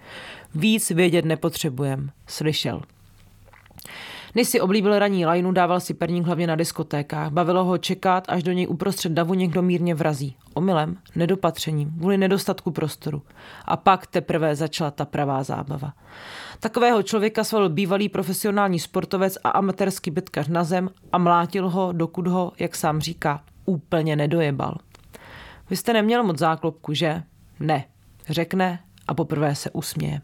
Víc 0.55 0.91
vědět 0.91 1.25
nepotřebujem. 1.25 2.11
Slyšel. 2.27 2.81
Než 4.35 4.47
si 4.47 4.61
oblíbil 4.61 4.99
ranní 4.99 5.25
lajnu, 5.25 5.51
dával 5.51 5.79
si 5.79 5.93
perník 5.93 6.25
hlavně 6.25 6.47
na 6.47 6.55
diskotékách. 6.55 7.31
Bavilo 7.31 7.63
ho 7.63 7.77
čekat, 7.77 8.25
až 8.27 8.43
do 8.43 8.51
něj 8.51 8.67
uprostřed 8.69 9.11
davu 9.11 9.33
někdo 9.33 9.61
mírně 9.61 9.95
vrazí. 9.95 10.35
Omylem, 10.53 10.97
nedopatřením, 11.15 11.91
kvůli 11.91 12.17
nedostatku 12.17 12.71
prostoru. 12.71 13.21
A 13.65 13.77
pak 13.77 14.07
teprve 14.07 14.55
začala 14.55 14.91
ta 14.91 15.05
pravá 15.05 15.43
zábava. 15.43 15.93
Takového 16.59 17.03
člověka 17.03 17.43
svalil 17.43 17.69
bývalý 17.69 18.09
profesionální 18.09 18.79
sportovec 18.79 19.37
a 19.43 19.49
amatérský 19.49 20.11
bytkař 20.11 20.47
na 20.47 20.63
zem 20.63 20.89
a 21.11 21.17
mlátil 21.17 21.69
ho, 21.69 21.91
dokud 21.91 22.27
ho, 22.27 22.51
jak 22.59 22.75
sám 22.75 23.01
říká, 23.01 23.43
úplně 23.65 24.15
nedojebal. 24.15 24.77
Vy 25.69 25.75
jste 25.77 25.93
neměl 25.93 26.23
moc 26.23 26.37
záklopku, 26.37 26.93
že? 26.93 27.23
Ne, 27.59 27.85
řekne 28.29 28.79
a 29.07 29.13
poprvé 29.13 29.55
se 29.55 29.69
usměje. 29.71 30.21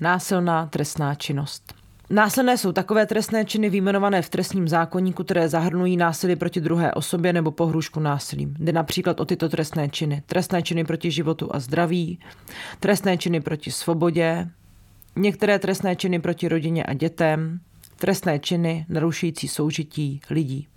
Násilná 0.00 0.66
trestná 0.66 1.14
činnost. 1.14 1.77
Následné 2.10 2.58
jsou 2.58 2.72
takové 2.72 3.06
trestné 3.06 3.44
činy 3.44 3.70
výjmenované 3.70 4.22
v 4.22 4.28
trestním 4.28 4.68
zákonníku, 4.68 5.24
které 5.24 5.48
zahrnují 5.48 5.96
násilí 5.96 6.36
proti 6.36 6.60
druhé 6.60 6.94
osobě 6.94 7.32
nebo 7.32 7.50
pohrušku 7.50 8.00
násilím. 8.00 8.54
Jde 8.58 8.72
například 8.72 9.20
o 9.20 9.24
tyto 9.24 9.48
trestné 9.48 9.88
činy. 9.88 10.22
Trestné 10.26 10.62
činy 10.62 10.84
proti 10.84 11.10
životu 11.10 11.54
a 11.54 11.60
zdraví, 11.60 12.18
trestné 12.80 13.18
činy 13.18 13.40
proti 13.40 13.70
svobodě, 13.70 14.48
některé 15.16 15.58
trestné 15.58 15.96
činy 15.96 16.20
proti 16.20 16.48
rodině 16.48 16.84
a 16.84 16.94
dětem, 16.94 17.60
trestné 17.96 18.38
činy 18.38 18.86
narušující 18.88 19.48
soužití 19.48 20.20
lidí. 20.30 20.68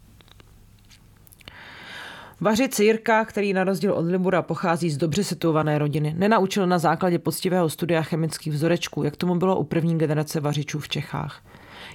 Vařit 2.44 2.80
Jirka, 2.80 3.26
který 3.26 3.54
na 3.54 3.64
rozdíl 3.64 3.94
od 3.94 4.06
Libura 4.06 4.42
pochází 4.42 4.90
z 4.90 4.98
dobře 4.98 5.24
situované 5.24 5.78
rodiny, 5.78 6.16
nenaučil 6.18 6.68
na 6.68 6.80
základě 6.80 7.20
poctivého 7.20 7.70
studia 7.70 8.02
chemických 8.02 8.54
vzorečků, 8.54 9.04
jak 9.04 9.16
tomu 9.16 9.36
bylo 9.36 9.60
u 9.60 9.64
první 9.64 9.98
generace 9.98 10.40
vařičů 10.40 10.80
v 10.80 10.90
Čechách. 10.90 11.44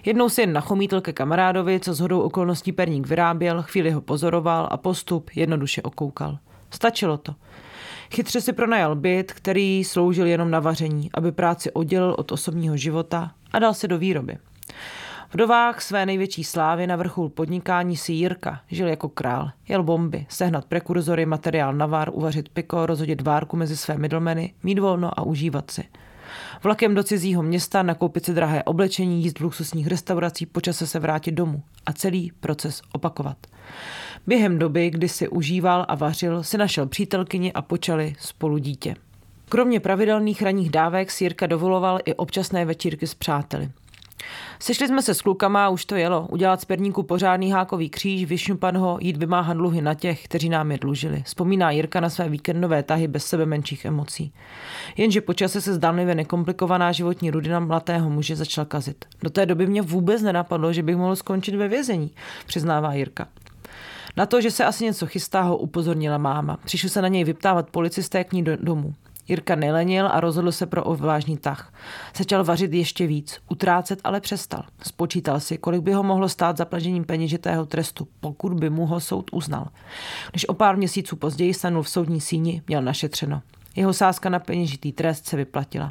Jednou 0.04 0.28
si 0.28 0.40
jen 0.40 0.52
nachomítl 0.52 1.00
ke 1.00 1.12
kamarádovi, 1.12 1.80
co 1.80 2.02
hodou 2.02 2.20
okolností 2.20 2.72
perník 2.72 3.06
vyráběl, 3.06 3.62
chvíli 3.62 3.90
ho 3.90 4.00
pozoroval 4.00 4.68
a 4.70 4.76
postup 4.76 5.30
jednoduše 5.34 5.82
okoukal. 5.82 6.38
Stačilo 6.70 7.16
to. 7.18 7.34
Chytře 8.14 8.40
si 8.40 8.52
pronajal 8.52 8.96
byt, 8.96 9.32
který 9.32 9.84
sloužil 9.84 10.26
jenom 10.26 10.50
na 10.50 10.60
vaření, 10.60 11.10
aby 11.14 11.32
práci 11.32 11.72
oddělil 11.72 12.14
od 12.18 12.32
osobního 12.32 12.76
života 12.76 13.30
a 13.52 13.58
dal 13.58 13.74
se 13.74 13.88
do 13.88 13.98
výroby. 13.98 14.38
V 15.30 15.36
dovách 15.36 15.82
své 15.82 16.06
největší 16.06 16.44
slávy 16.44 16.86
na 16.86 16.96
vrchol 16.96 17.28
podnikání 17.28 17.96
si 17.96 18.12
Jirka 18.12 18.60
žil 18.70 18.88
jako 18.88 19.08
král. 19.08 19.50
Jel 19.68 19.82
bomby, 19.82 20.26
sehnat 20.28 20.64
prekurzory, 20.64 21.26
materiál 21.26 21.74
na 21.74 21.86
vár, 21.86 22.10
uvařit 22.12 22.48
piko, 22.48 22.86
rozhodit 22.86 23.20
várku 23.22 23.56
mezi 23.56 23.76
své 23.76 23.98
middlemeny, 23.98 24.54
mít 24.62 24.78
volno 24.78 25.20
a 25.20 25.22
užívat 25.22 25.70
si. 25.70 25.84
Vlakem 26.62 26.94
do 26.94 27.02
cizího 27.02 27.42
města, 27.42 27.82
nakoupit 27.82 28.24
si 28.24 28.34
drahé 28.34 28.62
oblečení, 28.62 29.22
jíst 29.22 29.38
v 29.38 29.42
luxusních 29.42 29.86
restauracích, 29.86 30.46
počase 30.46 30.86
se 30.86 30.98
vrátit 30.98 31.32
domů 31.32 31.62
a 31.86 31.92
celý 31.92 32.32
proces 32.40 32.82
opakovat. 32.92 33.36
Během 34.26 34.58
doby, 34.58 34.90
kdy 34.90 35.08
si 35.08 35.28
užíval 35.28 35.84
a 35.88 35.94
vařil, 35.94 36.42
si 36.42 36.58
našel 36.58 36.86
přítelkyni 36.86 37.52
a 37.52 37.62
počali 37.62 38.14
spolu 38.18 38.58
dítě. 38.58 38.94
Kromě 39.48 39.80
pravidelných 39.80 40.42
ranních 40.42 40.70
dávek 40.70 41.10
si 41.10 41.24
Jirka 41.24 41.46
dovoloval 41.46 41.98
i 42.04 42.14
občasné 42.14 42.64
večírky 42.64 43.06
s 43.06 43.14
přáteli. 43.14 43.70
Sešli 44.58 44.88
jsme 44.88 45.02
se 45.02 45.14
s 45.14 45.22
klukama 45.22 45.66
a 45.66 45.68
už 45.68 45.84
to 45.84 45.96
jelo. 45.96 46.26
Udělat 46.30 46.60
z 46.60 46.64
perníku 46.64 47.02
pořádný 47.02 47.50
hákový 47.50 47.90
kříž, 47.90 48.24
vyšňupat 48.24 48.76
ho, 48.76 48.98
jít 49.00 49.16
vymáhat 49.16 49.56
dluhy 49.56 49.82
na 49.82 49.94
těch, 49.94 50.24
kteří 50.24 50.48
nám 50.48 50.72
je 50.72 50.78
dlužili. 50.78 51.22
Vzpomíná 51.22 51.70
Jirka 51.70 52.00
na 52.00 52.10
své 52.10 52.28
víkendové 52.28 52.82
tahy 52.82 53.08
bez 53.08 53.26
sebe 53.26 53.46
menších 53.46 53.84
emocí. 53.84 54.32
Jenže 54.96 55.20
po 55.20 55.34
čase 55.34 55.60
se 55.60 55.74
zdánlivě 55.74 56.14
nekomplikovaná 56.14 56.92
životní 56.92 57.30
rudina 57.30 57.60
mladého 57.60 58.10
muže 58.10 58.36
začala 58.36 58.64
kazit. 58.64 59.04
Do 59.22 59.30
té 59.30 59.46
doby 59.46 59.66
mě 59.66 59.82
vůbec 59.82 60.22
nenapadlo, 60.22 60.72
že 60.72 60.82
bych 60.82 60.96
mohl 60.96 61.16
skončit 61.16 61.54
ve 61.54 61.68
vězení, 61.68 62.10
přiznává 62.46 62.94
Jirka. 62.94 63.28
Na 64.16 64.26
to, 64.26 64.40
že 64.40 64.50
se 64.50 64.64
asi 64.64 64.84
něco 64.84 65.06
chystá, 65.06 65.42
ho 65.42 65.56
upozornila 65.56 66.18
máma. 66.18 66.58
Přišli 66.64 66.88
se 66.88 67.02
na 67.02 67.08
něj 67.08 67.24
vyptávat 67.24 67.70
policisté 67.70 68.24
k 68.24 68.32
ní 68.32 68.44
do 68.44 68.56
domu. 68.56 68.94
Jirka 69.28 69.54
nelenil 69.54 70.08
a 70.12 70.20
rozhodl 70.20 70.52
se 70.52 70.66
pro 70.66 70.84
odvážný 70.84 71.36
tah. 71.36 71.72
Začal 72.16 72.44
vařit 72.44 72.72
ještě 72.72 73.06
víc, 73.06 73.40
utrácet 73.50 74.00
ale 74.04 74.20
přestal. 74.20 74.62
Spočítal 74.82 75.40
si, 75.40 75.58
kolik 75.58 75.82
by 75.82 75.92
ho 75.92 76.02
mohlo 76.02 76.28
stát 76.28 76.56
zaplažením 76.56 77.04
peněžitého 77.04 77.66
trestu, 77.66 78.08
pokud 78.20 78.54
by 78.54 78.70
mu 78.70 78.86
ho 78.86 79.00
soud 79.00 79.30
uznal. 79.32 79.68
Když 80.30 80.48
o 80.48 80.54
pár 80.54 80.76
měsíců 80.76 81.16
později 81.16 81.54
stanul 81.54 81.82
v 81.82 81.88
soudní 81.88 82.20
síni, 82.20 82.62
měl 82.66 82.82
našetřeno. 82.82 83.42
Jeho 83.76 83.92
sázka 83.92 84.28
na 84.28 84.38
peněžitý 84.38 84.92
trest 84.92 85.26
se 85.26 85.36
vyplatila. 85.36 85.90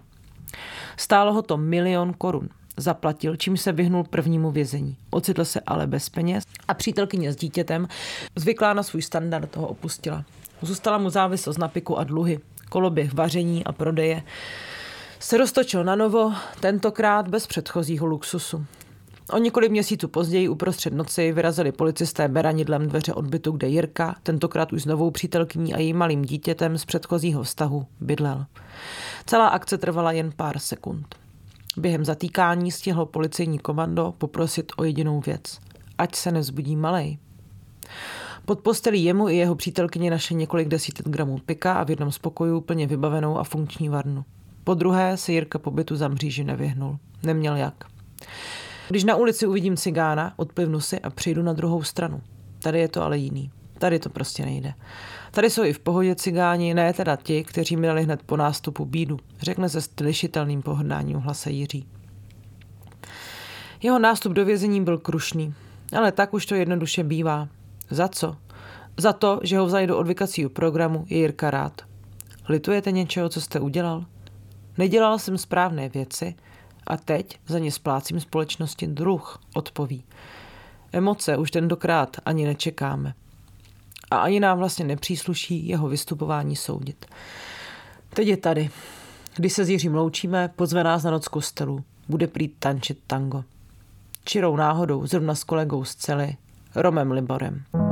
Stálo 0.97 1.33
ho 1.33 1.41
to 1.41 1.57
milion 1.57 2.13
korun. 2.13 2.49
Zaplatil, 2.77 3.35
čím 3.35 3.57
se 3.57 3.71
vyhnul 3.71 4.03
prvnímu 4.03 4.51
vězení. 4.51 4.97
Ocitl 5.09 5.45
se 5.45 5.59
ale 5.59 5.87
bez 5.87 6.09
peněz 6.09 6.43
a 6.67 6.73
přítelkyně 6.73 7.33
s 7.33 7.35
dítětem, 7.35 7.87
zvyklá 8.35 8.73
na 8.73 8.83
svůj 8.83 9.01
standard, 9.01 9.51
toho 9.51 9.67
opustila. 9.67 10.23
Zůstala 10.61 10.97
mu 10.97 11.09
závislost 11.09 11.57
na 11.57 11.67
piku 11.67 11.99
a 11.99 12.03
dluhy 12.03 12.39
koloběh 12.69 13.13
vaření 13.13 13.63
a 13.63 13.71
prodeje, 13.71 14.23
se 15.19 15.37
roztočil 15.37 15.83
na 15.83 15.95
novo, 15.95 16.33
tentokrát 16.59 17.27
bez 17.27 17.47
předchozího 17.47 18.05
luxusu. 18.05 18.65
O 19.31 19.37
několik 19.37 19.71
měsíců 19.71 20.07
později 20.07 20.49
uprostřed 20.49 20.93
noci 20.93 21.31
vyrazili 21.31 21.71
policisté 21.71 22.27
beranidlem 22.27 22.87
dveře 22.87 23.13
odbytu, 23.13 23.51
kde 23.51 23.67
Jirka, 23.67 24.15
tentokrát 24.23 24.73
už 24.73 24.81
s 24.81 24.85
novou 24.85 25.11
přítelkyní 25.11 25.73
a 25.73 25.79
jejím 25.79 25.97
malým 25.97 26.21
dítětem 26.21 26.77
z 26.77 26.85
předchozího 26.85 27.43
vztahu, 27.43 27.85
bydlel. 27.99 28.45
Celá 29.25 29.47
akce 29.47 29.77
trvala 29.77 30.11
jen 30.11 30.31
pár 30.35 30.59
sekund. 30.59 31.15
Během 31.77 32.05
zatýkání 32.05 32.71
stihlo 32.71 33.05
policejní 33.05 33.59
komando 33.59 34.13
poprosit 34.17 34.71
o 34.77 34.83
jedinou 34.83 35.21
věc. 35.21 35.59
Ať 35.97 36.15
se 36.15 36.31
nezbudí 36.31 36.75
malej. 36.75 37.17
Pod 38.45 38.59
postelí 38.59 39.03
jemu 39.03 39.29
i 39.29 39.35
jeho 39.35 39.55
přítelkyni 39.55 40.09
naše 40.09 40.33
několik 40.33 40.67
desítek 40.67 41.09
gramů 41.09 41.37
pika 41.45 41.73
a 41.73 41.83
v 41.83 41.89
jednom 41.89 42.11
spokoju 42.11 42.61
plně 42.61 42.87
vybavenou 42.87 43.37
a 43.37 43.43
funkční 43.43 43.89
varnu. 43.89 44.25
Po 44.63 44.73
druhé 44.73 45.17
se 45.17 45.31
Jirka 45.31 45.59
pobytu 45.59 45.95
za 45.95 46.07
mříži 46.07 46.43
nevyhnul. 46.43 46.97
Neměl 47.23 47.55
jak. 47.55 47.73
Když 48.89 49.03
na 49.03 49.15
ulici 49.15 49.47
uvidím 49.47 49.77
cigána, 49.77 50.33
odplivnu 50.37 50.79
si 50.79 50.99
a 50.99 51.09
přijdu 51.09 51.43
na 51.43 51.53
druhou 51.53 51.83
stranu. 51.83 52.21
Tady 52.59 52.79
je 52.79 52.87
to 52.87 53.01
ale 53.01 53.17
jiný. 53.17 53.51
Tady 53.77 53.99
to 53.99 54.09
prostě 54.09 54.45
nejde. 54.45 54.73
Tady 55.31 55.49
jsou 55.49 55.63
i 55.63 55.73
v 55.73 55.79
pohodě 55.79 56.15
cigáni, 56.15 56.73
ne 56.73 56.93
teda 56.93 57.15
ti, 57.15 57.43
kteří 57.43 57.77
měli 57.77 58.03
hned 58.03 58.23
po 58.25 58.37
nástupu 58.37 58.85
bídu, 58.85 59.19
řekne 59.41 59.69
se 59.69 59.81
stylišitelným 59.81 60.61
pohrdáním 60.61 61.17
hlase 61.17 61.51
Jiří. 61.51 61.87
Jeho 63.81 63.99
nástup 63.99 64.33
do 64.33 64.45
vězení 64.45 64.83
byl 64.83 64.97
krušný, 64.97 65.53
ale 65.97 66.11
tak 66.11 66.33
už 66.33 66.45
to 66.45 66.55
jednoduše 66.55 67.03
bývá. 67.03 67.47
Za 67.89 68.07
co? 68.07 68.35
Za 68.97 69.13
to, 69.13 69.39
že 69.43 69.57
ho 69.57 69.65
vzali 69.65 69.87
do 69.87 69.97
odvykacího 69.97 70.49
programu, 70.49 71.05
je 71.09 71.17
Jirka 71.17 71.51
rád. 71.51 71.81
Litujete 72.49 72.91
něčeho, 72.91 73.29
co 73.29 73.41
jste 73.41 73.59
udělal? 73.59 74.05
Nedělal 74.77 75.19
jsem 75.19 75.37
správné 75.37 75.89
věci 75.89 76.35
a 76.87 76.97
teď 76.97 77.39
za 77.47 77.59
ně 77.59 77.71
splácím 77.71 78.19
společnosti 78.19 78.87
druh, 78.87 79.39
odpoví. 79.55 80.03
Emoce 80.91 81.37
už 81.37 81.51
tentokrát 81.51 82.17
ani 82.25 82.45
nečekáme. 82.45 83.13
A 84.11 84.17
ani 84.17 84.39
nám 84.39 84.57
vlastně 84.57 84.85
nepřísluší 84.85 85.67
jeho 85.67 85.87
vystupování 85.87 86.55
soudit. 86.55 87.05
Teď 88.09 88.27
je 88.27 88.37
tady. 88.37 88.69
Když 89.35 89.53
se 89.53 89.65
s 89.65 89.69
Jiřím 89.69 89.95
loučíme, 89.95 90.49
pozve 90.55 90.83
nás 90.83 91.03
na 91.03 91.11
noc 91.11 91.27
kostelu. 91.27 91.83
Bude 92.09 92.27
prý 92.27 92.47
tančit 92.47 92.99
tango. 93.07 93.43
Čirou 94.25 94.55
náhodou, 94.55 95.05
zrovna 95.05 95.35
s 95.35 95.43
kolegou 95.43 95.83
z 95.83 95.95
cely, 95.95 96.37
Romem 96.75 97.13
Liborem. 97.13 97.84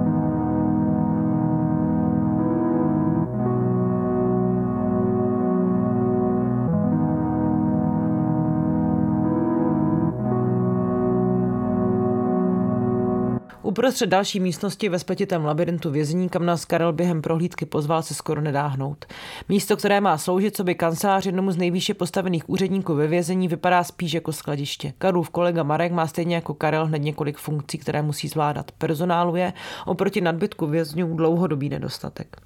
Uprostřed 13.84 14.10
další 14.10 14.40
místnosti 14.40 14.90
ve 14.90 15.00
spletitém 15.00 15.46
labirintu 15.46 15.92
vězení, 15.92 16.30
kam 16.30 16.46
nás 16.46 16.66
Karel 16.66 16.94
během 16.94 17.22
prohlídky 17.22 17.66
pozval, 17.66 18.02
se 18.04 18.14
skoro 18.14 18.42
nedáhnout. 18.42 19.06
Místo, 19.50 19.78
které 19.78 20.02
má 20.02 20.18
sloužit, 20.18 20.56
co 20.56 20.64
by 20.64 20.76
kancelář 20.76 21.26
jednomu 21.26 21.52
z 21.52 21.58
nejvýše 21.58 21.94
postavených 21.94 22.50
úředníků 22.50 22.96
ve 22.96 23.08
vězení, 23.08 23.48
vypadá 23.48 23.84
spíš 23.84 24.14
jako 24.14 24.34
skladiště. 24.34 24.94
Karlův 24.98 25.30
kolega 25.30 25.64
Marek 25.64 25.92
má 25.92 26.08
stejně 26.08 26.36
jako 26.36 26.54
Karel 26.54 26.86
hned 26.86 26.98
několik 26.98 27.38
funkcí, 27.38 27.78
které 27.78 28.02
musí 28.02 28.28
zvládat. 28.28 28.72
Personálu 28.72 29.36
je 29.36 29.54
oproti 29.86 30.22
nadbytku 30.22 30.68
vězňů 30.68 31.16
dlouhodobý 31.16 31.70
nedostatek. 31.70 32.38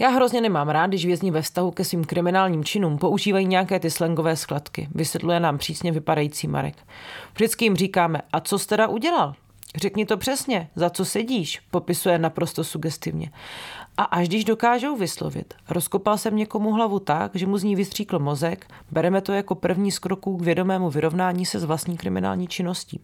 Já 0.00 0.08
hrozně 0.08 0.40
nemám 0.40 0.68
rád, 0.68 0.86
když 0.86 1.06
vězni 1.06 1.30
ve 1.30 1.42
vztahu 1.42 1.70
ke 1.70 1.84
svým 1.84 2.04
kriminálním 2.04 2.64
činům 2.64 2.98
používají 2.98 3.46
nějaké 3.46 3.80
ty 3.80 3.90
slangové 3.90 4.36
skladky, 4.36 4.88
vysvětluje 4.94 5.40
nám 5.40 5.58
přísně 5.58 5.92
vypadající 5.92 6.48
Marek. 6.48 6.76
Vždycky 7.34 7.64
jim 7.64 7.76
říkáme, 7.76 8.22
a 8.32 8.40
co 8.40 8.58
jsi 8.58 8.68
teda 8.68 8.88
udělal? 8.88 9.34
Řekni 9.74 10.06
to 10.06 10.16
přesně, 10.16 10.68
za 10.74 10.90
co 10.90 11.04
sedíš, 11.04 11.60
popisuje 11.70 12.18
naprosto 12.18 12.64
sugestivně. 12.64 13.30
A 13.96 14.02
až 14.02 14.28
když 14.28 14.44
dokážou 14.44 14.96
vyslovit, 14.96 15.54
rozkopal 15.68 16.18
jsem 16.18 16.36
někomu 16.36 16.72
hlavu 16.72 16.98
tak, 16.98 17.30
že 17.34 17.46
mu 17.46 17.58
z 17.58 17.64
ní 17.64 17.76
vystříkl 17.76 18.18
mozek, 18.18 18.66
bereme 18.90 19.20
to 19.20 19.32
jako 19.32 19.54
první 19.54 19.92
z 19.92 19.98
kroků 19.98 20.36
k 20.36 20.42
vědomému 20.42 20.90
vyrovnání 20.90 21.46
se 21.46 21.58
s 21.58 21.64
vlastní 21.64 21.96
kriminální 21.96 22.46
činností. 22.46 23.00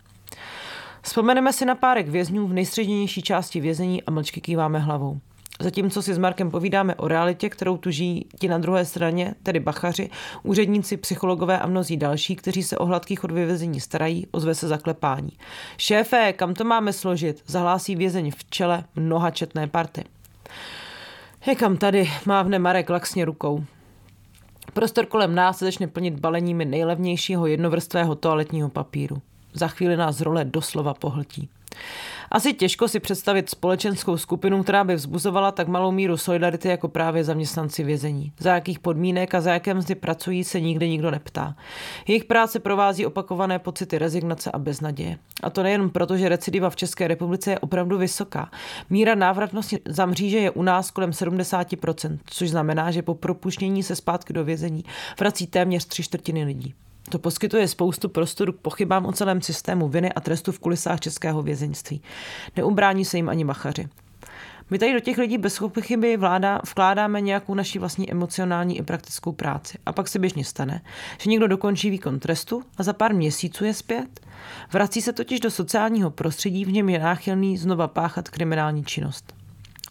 Vzpomeneme 1.03 1.53
si 1.53 1.65
na 1.65 1.75
párek 1.75 2.09
vězňů 2.09 2.47
v 2.47 2.53
nejstřednější 2.53 3.23
části 3.23 3.61
vězení 3.61 4.03
a 4.03 4.11
mlčky 4.11 4.41
kýváme 4.41 4.79
hlavou. 4.79 5.21
Zatímco 5.63 6.03
si 6.03 6.15
s 6.15 6.19
Markem 6.19 6.51
povídáme 6.51 6.95
o 6.95 7.09
realitě, 7.09 7.49
kterou 7.49 7.77
tu 7.77 7.91
žijí 7.91 8.27
ti 8.39 8.49
na 8.49 8.59
druhé 8.59 8.85
straně, 8.85 9.35
tedy 9.43 9.61
bachaři, 9.61 10.11
úředníci, 10.43 10.97
psychologové 10.97 11.59
a 11.59 11.67
mnozí 11.67 11.97
další, 11.97 12.37
kteří 12.37 12.63
se 12.63 12.79
o 12.79 12.87
hladkých 12.87 13.25
od 13.25 13.31
vyvezení 13.31 13.81
starají, 13.81 14.27
ozve 14.31 14.55
se 14.55 14.69
zaklepání. 14.69 15.31
Šéfe, 15.77 16.33
kam 16.33 16.55
to 16.55 16.65
máme 16.65 16.93
složit? 16.93 17.43
Zahlásí 17.47 17.97
vězeň 17.97 18.31
v 18.31 18.51
čele 18.51 18.85
mnoha 18.95 19.31
četné 19.31 19.67
party. 19.67 20.05
Je 21.47 21.55
kam 21.55 21.77
tady, 21.77 22.11
mávne 22.27 22.59
Marek 22.59 22.91
laxně 22.91 23.25
rukou. 23.25 23.65
Prostor 24.73 25.07
kolem 25.07 25.35
nás 25.35 25.59
se 25.59 25.65
začne 25.65 25.87
plnit 25.87 26.21
baleními 26.21 26.65
nejlevnějšího 26.65 27.47
jednovrstvého 27.47 28.15
toaletního 28.15 28.69
papíru. 28.69 29.23
Za 29.53 29.69
chvíli 29.69 29.97
nás 29.97 30.21
role 30.21 30.45
doslova 30.45 30.95
pohltí. 30.95 31.49
Asi 32.31 32.55
těžko 32.55 32.89
si 32.89 33.01
představit 33.01 33.51
společenskou 33.51 34.17
skupinu, 34.17 34.63
která 34.63 34.85
by 34.85 34.95
vzbuzovala 34.95 35.53
tak 35.53 35.69
malou 35.69 35.93
míru 35.93 36.17
solidarity 36.17 36.69
jako 36.69 36.89
právě 36.89 37.25
zaměstnanci 37.25 37.85
vězení. 37.85 38.33
Za 38.39 38.55
jakých 38.55 38.79
podmínek 38.79 39.35
a 39.35 39.41
za 39.41 39.53
jaké 39.53 39.75
mzdy 39.75 39.95
pracují 39.95 40.45
se 40.45 40.61
nikdy 40.61 40.89
nikdo 40.89 41.11
neptá. 41.11 41.57
Jejich 42.09 42.25
práce 42.25 42.61
provází 42.61 43.07
opakované 43.07 43.59
pocity 43.59 43.99
rezignace 43.99 44.51
a 44.51 44.59
beznaděje. 44.59 45.19
A 45.43 45.51
to 45.51 45.63
nejen 45.63 45.91
proto, 45.91 46.17
že 46.17 46.29
recidiva 46.29 46.71
v 46.71 46.77
České 46.77 47.09
republice 47.09 47.51
je 47.51 47.59
opravdu 47.59 47.99
vysoká. 47.99 48.51
Míra 48.91 49.15
návratnosti 49.15 49.79
za 49.87 50.07
mříže 50.07 50.39
je 50.39 50.51
u 50.51 50.63
nás 50.63 50.91
kolem 50.91 51.11
70%, 51.11 52.19
což 52.27 52.51
znamená, 52.51 52.91
že 52.91 53.03
po 53.03 53.15
propuštění 53.15 53.83
se 53.83 53.97
zpátky 53.97 54.33
do 54.33 54.45
vězení 54.45 54.85
vrací 55.21 55.47
téměř 55.47 55.85
tři 55.87 56.03
čtvrtiny 56.03 56.45
lidí. 56.45 56.75
To 57.09 57.19
poskytuje 57.19 57.69
spoustu 57.69 58.09
prostoru 58.09 58.53
k 58.53 58.61
pochybám 58.61 59.07
o 59.07 59.13
celém 59.13 59.43
systému 59.43 59.89
viny 59.89 60.13
a 60.13 60.21
trestu 60.21 60.53
v 60.53 60.59
kulisách 60.59 61.01
českého 61.01 61.43
vězeňství. 61.43 62.03
Neubrání 62.57 63.05
se 63.05 63.17
jim 63.17 63.29
ani 63.29 63.45
machaři. 63.45 63.89
My 64.71 64.79
tady 64.79 64.93
do 64.93 65.01
těch 65.01 65.19
lidí 65.19 65.39
bez 65.39 65.61
chyby 65.81 66.17
vláda 66.17 66.61
vkládáme 66.71 67.21
nějakou 67.21 67.55
naší 67.55 67.79
vlastní 67.79 68.11
emocionální 68.11 68.79
i 68.79 68.83
praktickou 68.83 69.33
práci. 69.33 69.79
A 69.87 69.93
pak 69.93 70.09
se 70.09 70.19
běžně 70.19 70.45
stane, 70.45 70.81
že 71.21 71.31
někdo 71.31 71.49
dokončí 71.49 71.91
výkon 71.91 72.19
trestu 72.19 72.63
a 72.79 72.83
za 72.83 72.93
pár 72.93 73.15
měsíců 73.15 73.65
je 73.65 73.75
zpět. 73.75 74.21
Vrací 74.73 75.03
se 75.03 75.13
totiž 75.13 75.41
do 75.41 75.51
sociálního 75.51 76.11
prostředí, 76.11 76.65
v 76.65 76.73
něm 76.73 76.89
je 76.89 76.99
náchylný 76.99 77.59
znova 77.59 77.89
páchat 77.89 78.29
kriminální 78.29 78.85
činnost. 78.85 79.35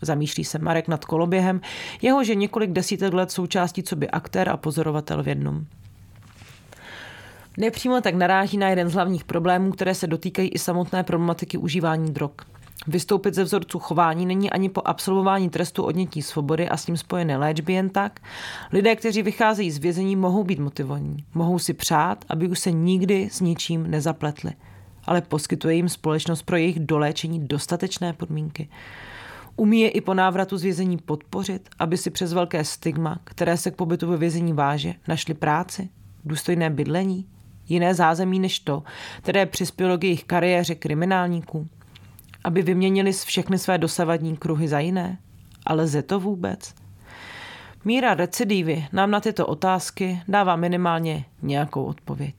Zamýšlí 0.02 0.44
se 0.44 0.60
Marek 0.60 0.88
nad 0.88 1.06
koloběhem, 1.06 1.62
jehož 2.02 2.28
je 2.28 2.36
několik 2.36 2.72
desítek 2.72 3.14
let 3.14 3.32
součástí 3.32 3.84
co 3.84 3.96
by 3.96 4.10
aktér 4.10 4.50
a 4.50 4.58
pozorovatel 4.58 5.24
v 5.24 5.28
jednom. 5.28 5.66
Nepřímo 7.58 8.02
tak 8.02 8.16
naráží 8.16 8.58
na 8.58 8.70
jeden 8.70 8.90
z 8.90 8.94
hlavních 8.94 9.24
problémů, 9.24 9.72
které 9.72 9.96
se 9.96 10.08
dotýkají 10.08 10.50
i 10.50 10.60
samotné 10.60 11.04
problematiky 11.04 11.58
užívání 11.58 12.14
drog. 12.14 12.32
Vystoupit 12.88 13.34
ze 13.34 13.44
vzorců 13.44 13.80
chování 13.80 14.26
není 14.26 14.52
ani 14.52 14.70
po 14.70 14.82
absolvování 14.86 15.50
trestu 15.50 15.84
odnětí 15.84 16.22
svobody 16.22 16.70
a 16.70 16.78
s 16.78 16.86
tím 16.86 16.98
spojené 16.98 17.38
léčby 17.38 17.74
jen 17.74 17.90
tak. 17.90 18.20
Lidé, 18.72 18.96
kteří 18.96 19.22
vycházejí 19.22 19.72
z 19.72 19.78
vězení, 19.78 20.16
mohou 20.16 20.44
být 20.44 20.60
motivovaní. 20.60 21.18
Mohou 21.34 21.60
si 21.60 21.74
přát, 21.74 22.26
aby 22.30 22.48
už 22.48 22.60
se 22.60 22.72
nikdy 22.72 23.30
s 23.32 23.42
ničím 23.42 23.92
nezapletli. 23.92 24.52
Ale 25.04 25.22
poskytuje 25.22 25.76
jim 25.76 25.90
společnost 25.90 26.42
pro 26.42 26.58
jejich 26.58 26.80
doléčení 26.80 27.48
dostatečné 27.48 28.14
podmínky. 28.14 28.70
Umí 29.56 29.82
je 29.82 29.90
i 29.90 30.02
po 30.02 30.14
návratu 30.14 30.58
z 30.58 30.64
vězení 30.64 30.98
podpořit, 30.98 31.70
aby 31.80 31.98
si 31.98 32.10
přes 32.10 32.34
velké 32.34 32.64
stigma, 32.64 33.20
které 33.24 33.58
se 33.58 33.72
k 33.72 33.76
pobytu 33.76 34.08
ve 34.08 34.18
vězení 34.18 34.54
váže, 34.54 34.94
našli 35.08 35.34
práci, 35.34 35.90
důstojné 36.26 36.70
bydlení, 36.70 37.26
jiné 37.70 37.94
zázemí 37.94 38.40
než 38.40 38.60
to, 38.60 38.84
které 39.18 39.46
přispělo 39.46 39.98
k 39.98 40.04
jejich 40.04 40.24
kariéře 40.24 40.76
kriminálníků, 40.76 41.68
aby 42.44 42.62
vyměnili 42.62 43.14
všechny 43.14 43.58
své 43.60 43.78
dosavadní 43.78 44.38
kruhy 44.38 44.68
za 44.68 44.80
jiné? 44.80 45.18
Ale 45.66 45.84
lze 45.84 46.02
to 46.02 46.20
vůbec? 46.20 46.76
Míra 47.86 48.14
recidivy 48.14 48.88
nám 48.94 49.12
na 49.12 49.20
tyto 49.20 49.48
otázky 49.48 50.22
dává 50.28 50.56
minimálně 50.56 51.26
nějakou 51.42 51.84
odpověď. 51.84 52.36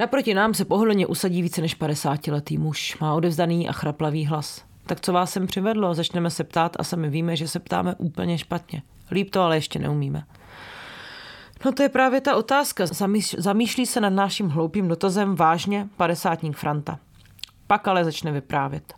Naproti 0.00 0.34
nám 0.34 0.54
se 0.54 0.64
pohodlně 0.64 1.06
usadí 1.06 1.42
více 1.42 1.60
než 1.60 1.80
50-letý 1.80 2.58
muž. 2.58 2.98
Má 3.00 3.14
odevzdaný 3.14 3.68
a 3.68 3.72
chraplavý 3.72 4.26
hlas. 4.26 4.64
Tak 4.86 5.00
co 5.00 5.12
vás 5.12 5.32
sem 5.32 5.46
přivedlo? 5.46 5.94
Začneme 5.94 6.30
se 6.30 6.44
ptát 6.44 6.76
a 6.78 6.84
sami 6.84 7.08
víme, 7.08 7.36
že 7.36 7.48
se 7.48 7.58
ptáme 7.58 7.94
úplně 7.94 8.38
špatně. 8.38 8.82
Líp 9.10 9.30
to 9.30 9.40
ale 9.40 9.56
ještě 9.56 9.78
neumíme. 9.78 10.24
No 11.64 11.72
to 11.72 11.82
je 11.82 11.88
právě 11.88 12.20
ta 12.20 12.36
otázka. 12.36 12.84
Zamýšlí 13.38 13.86
se 13.86 14.00
nad 14.00 14.10
naším 14.10 14.48
hloupým 14.48 14.88
dotazem 14.88 15.36
vážně 15.36 15.88
padesátník 15.96 16.56
Franta. 16.56 16.98
Pak 17.66 17.88
ale 17.88 18.04
začne 18.04 18.32
vyprávět. 18.32 18.94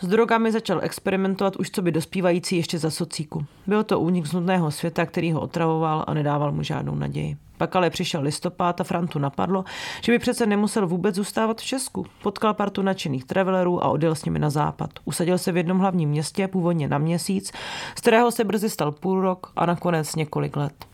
S 0.00 0.06
drogami 0.06 0.52
začal 0.52 0.80
experimentovat 0.82 1.56
už 1.56 1.70
co 1.70 1.82
by 1.82 1.92
dospívající 1.92 2.56
ještě 2.56 2.78
za 2.78 2.90
socíku. 2.90 3.44
Byl 3.66 3.84
to 3.84 4.00
únik 4.00 4.26
z 4.26 4.32
nudného 4.32 4.70
světa, 4.70 5.06
který 5.06 5.32
ho 5.32 5.40
otravoval 5.40 6.04
a 6.06 6.14
nedával 6.14 6.52
mu 6.52 6.62
žádnou 6.62 6.94
naději. 6.94 7.36
Pak 7.58 7.76
ale 7.76 7.90
přišel 7.90 8.22
listopad 8.22 8.80
a 8.80 8.84
Frantu 8.84 9.18
napadlo, 9.18 9.64
že 10.02 10.12
by 10.12 10.18
přece 10.18 10.46
nemusel 10.46 10.86
vůbec 10.86 11.14
zůstávat 11.14 11.60
v 11.60 11.64
Česku. 11.64 12.06
Potkal 12.22 12.54
partu 12.54 12.82
nadšených 12.82 13.24
travelerů 13.24 13.84
a 13.84 13.88
odjel 13.88 14.14
s 14.14 14.24
nimi 14.24 14.38
na 14.38 14.50
západ. 14.50 14.90
Usadil 15.04 15.38
se 15.38 15.52
v 15.52 15.56
jednom 15.56 15.78
hlavním 15.78 16.08
městě, 16.08 16.48
původně 16.48 16.88
na 16.88 16.98
měsíc, 16.98 17.52
z 17.96 18.00
kterého 18.00 18.30
se 18.30 18.44
brzy 18.44 18.70
stal 18.70 18.92
půl 18.92 19.20
rok 19.20 19.52
a 19.56 19.66
nakonec 19.66 20.14
několik 20.14 20.56
let. 20.56 20.86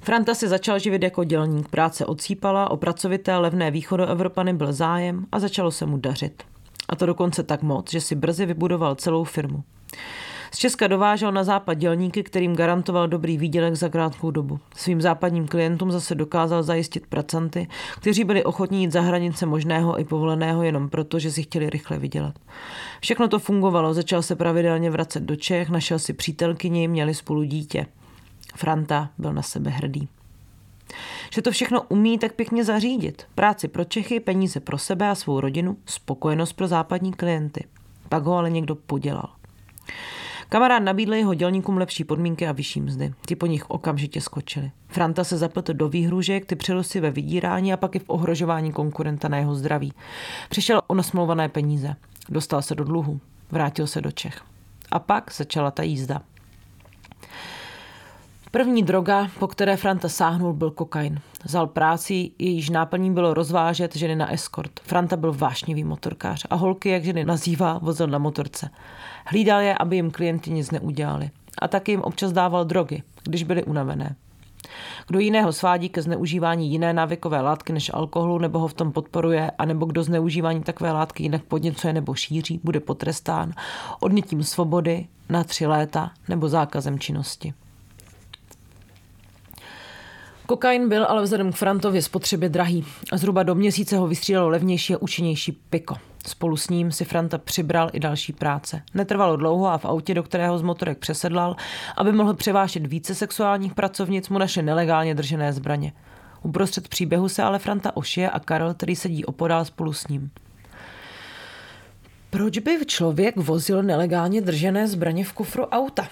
Franta 0.00 0.34
se 0.34 0.48
začal 0.48 0.78
živit 0.78 1.02
jako 1.02 1.24
dělník, 1.24 1.68
práce 1.68 2.06
odsýpala, 2.06 2.70
o 2.70 2.76
pracovité 2.76 3.36
levné 3.36 3.70
východoevropany 3.70 4.52
byl 4.52 4.72
zájem 4.72 5.26
a 5.32 5.38
začalo 5.38 5.70
se 5.70 5.86
mu 5.86 5.96
dařit. 5.96 6.42
A 6.92 6.96
to 6.96 7.06
dokonce 7.06 7.42
tak 7.42 7.62
moc, 7.62 7.90
že 7.90 8.00
si 8.00 8.14
brzy 8.14 8.46
vybudoval 8.46 8.94
celou 8.94 9.24
firmu. 9.24 9.64
Z 10.54 10.58
Česka 10.58 10.86
dovážel 10.86 11.32
na 11.32 11.44
západ 11.44 11.74
dělníky, 11.74 12.22
kterým 12.22 12.56
garantoval 12.56 13.08
dobrý 13.08 13.38
výdělek 13.38 13.74
za 13.74 13.88
krátkou 13.88 14.30
dobu. 14.30 14.60
Svým 14.76 15.00
západním 15.00 15.48
klientům 15.48 15.92
zase 15.92 16.14
dokázal 16.14 16.62
zajistit 16.62 17.06
pracanty, 17.06 17.68
kteří 18.00 18.24
byli 18.24 18.44
ochotní 18.44 18.82
jít 18.82 18.92
za 18.92 19.00
hranice 19.00 19.46
možného 19.46 20.00
i 20.00 20.04
povoleného 20.04 20.62
jenom 20.62 20.88
proto, 20.88 21.18
že 21.18 21.30
si 21.30 21.42
chtěli 21.42 21.70
rychle 21.70 21.98
vydělat. 21.98 22.34
Všechno 23.00 23.28
to 23.28 23.38
fungovalo, 23.38 23.94
začal 23.94 24.22
se 24.22 24.36
pravidelně 24.36 24.90
vracet 24.90 25.22
do 25.22 25.36
Čech, 25.36 25.70
našel 25.70 25.98
si 25.98 26.12
přítelkyni, 26.12 26.88
měli 26.88 27.14
spolu 27.14 27.42
dítě. 27.42 27.86
Franta 28.56 29.10
byl 29.18 29.32
na 29.32 29.42
sebe 29.42 29.70
hrdý. 29.70 30.08
Že 31.34 31.42
to 31.42 31.50
všechno 31.50 31.82
umí 31.82 32.18
tak 32.18 32.32
pěkně 32.32 32.64
zařídit. 32.64 33.26
Práci 33.34 33.68
pro 33.68 33.84
Čechy, 33.84 34.20
peníze 34.20 34.60
pro 34.60 34.78
sebe 34.78 35.08
a 35.10 35.14
svou 35.14 35.40
rodinu, 35.40 35.76
spokojenost 35.86 36.52
pro 36.52 36.68
západní 36.68 37.12
klienty. 37.12 37.64
Pak 38.08 38.24
ho 38.24 38.36
ale 38.36 38.50
někdo 38.50 38.74
podělal. 38.74 39.28
Kamarád 40.48 40.82
nabídl 40.82 41.14
jeho 41.14 41.34
dělníkům 41.34 41.76
lepší 41.76 42.04
podmínky 42.04 42.46
a 42.46 42.52
vyšší 42.52 42.80
mzdy. 42.80 43.14
Ti 43.26 43.36
po 43.36 43.46
nich 43.46 43.70
okamžitě 43.70 44.20
skočili. 44.20 44.70
Franta 44.88 45.24
se 45.24 45.36
zapletl 45.38 45.74
do 45.74 45.88
výhružek, 45.88 46.46
ty 46.46 46.56
přirosty 46.56 47.00
ve 47.00 47.10
vydírání 47.10 47.72
a 47.72 47.76
pak 47.76 47.96
i 47.96 47.98
v 47.98 48.04
ohrožování 48.10 48.72
konkurenta 48.72 49.28
na 49.28 49.36
jeho 49.36 49.54
zdraví. 49.54 49.92
Přišel 50.48 50.80
o 50.86 50.94
nasmlouvané 50.94 51.48
peníze. 51.48 51.96
Dostal 52.28 52.62
se 52.62 52.74
do 52.74 52.84
dluhu. 52.84 53.20
Vrátil 53.50 53.86
se 53.86 54.00
do 54.00 54.10
Čech. 54.10 54.42
A 54.90 54.98
pak 54.98 55.32
začala 55.34 55.70
ta 55.70 55.82
jízda. 55.82 56.22
První 58.52 58.82
droga, 58.82 59.28
po 59.38 59.48
které 59.48 59.76
Franta 59.76 60.08
sáhnul, 60.08 60.52
byl 60.52 60.70
kokain. 60.70 61.20
Zal 61.44 61.66
práci, 61.66 62.30
jejíž 62.38 62.70
náplní 62.70 63.10
bylo 63.14 63.34
rozvážet 63.34 63.96
ženy 63.96 64.16
na 64.16 64.32
eskort. 64.32 64.80
Franta 64.82 65.16
byl 65.16 65.32
vášnivý 65.32 65.84
motorkář 65.84 66.46
a 66.50 66.54
holky, 66.54 66.88
jak 66.88 67.04
ženy 67.04 67.24
nazývá, 67.24 67.78
vozil 67.78 68.06
na 68.06 68.18
motorce. 68.18 68.70
Hlídal 69.26 69.60
je, 69.60 69.74
aby 69.74 69.96
jim 69.96 70.10
klienti 70.10 70.50
nic 70.50 70.70
neudělali. 70.70 71.30
A 71.58 71.68
taky 71.68 71.92
jim 71.92 72.00
občas 72.00 72.32
dával 72.32 72.64
drogy, 72.64 73.02
když 73.24 73.42
byly 73.42 73.64
unavené. 73.64 74.16
Kdo 75.06 75.18
jiného 75.18 75.52
svádí 75.52 75.88
ke 75.88 76.02
zneužívání 76.02 76.70
jiné 76.70 76.92
návykové 76.92 77.40
látky 77.40 77.72
než 77.72 77.90
alkoholu 77.94 78.38
nebo 78.38 78.58
ho 78.58 78.68
v 78.68 78.74
tom 78.74 78.92
podporuje, 78.92 79.50
anebo 79.58 79.86
kdo 79.86 80.02
zneužívání 80.02 80.62
takové 80.62 80.92
látky 80.92 81.22
jinak 81.22 81.42
podněcuje 81.42 81.92
nebo 81.92 82.14
šíří, 82.14 82.60
bude 82.64 82.80
potrestán 82.80 83.52
odnětím 84.00 84.42
svobody 84.42 85.06
na 85.28 85.44
tři 85.44 85.66
léta 85.66 86.10
nebo 86.28 86.48
zákazem 86.48 86.98
činnosti. 86.98 87.54
Kokain 90.52 90.88
byl 90.88 91.04
ale 91.04 91.22
vzhledem 91.22 91.52
k 91.52 91.56
Frantově 91.56 92.02
spotřebě 92.02 92.48
drahý 92.48 92.84
zhruba 93.12 93.42
do 93.42 93.54
měsíce 93.54 93.96
ho 93.96 94.06
vystřídalo 94.06 94.48
levnější 94.48 94.94
a 94.94 94.98
účinnější 94.98 95.52
piko. 95.52 95.96
Spolu 96.26 96.56
s 96.56 96.68
ním 96.68 96.92
si 96.92 97.04
Franta 97.04 97.38
přibral 97.38 97.90
i 97.92 98.00
další 98.00 98.32
práce. 98.32 98.82
Netrvalo 98.94 99.36
dlouho 99.36 99.66
a 99.66 99.78
v 99.78 99.84
autě, 99.84 100.14
do 100.14 100.22
kterého 100.22 100.58
z 100.58 100.62
motorek 100.62 100.98
přesedlal, 100.98 101.56
aby 101.96 102.12
mohl 102.12 102.34
převážet 102.34 102.86
více 102.86 103.14
sexuálních 103.14 103.74
pracovnic, 103.74 104.28
mu 104.28 104.38
naše 104.38 104.62
nelegálně 104.62 105.14
držené 105.14 105.52
zbraně. 105.52 105.92
Uprostřed 106.42 106.88
příběhu 106.88 107.28
se 107.28 107.42
ale 107.42 107.58
Franta 107.58 107.96
ošije 107.96 108.30
a 108.30 108.40
Karel, 108.40 108.74
který 108.74 108.96
sedí 108.96 109.24
opodál 109.24 109.64
spolu 109.64 109.92
s 109.92 110.08
ním. 110.08 110.30
Proč 112.30 112.58
by 112.58 112.78
člověk 112.86 113.36
vozil 113.36 113.82
nelegálně 113.82 114.40
držené 114.40 114.88
zbraně 114.88 115.24
v 115.24 115.32
kufru 115.32 115.64
auta? 115.64 116.08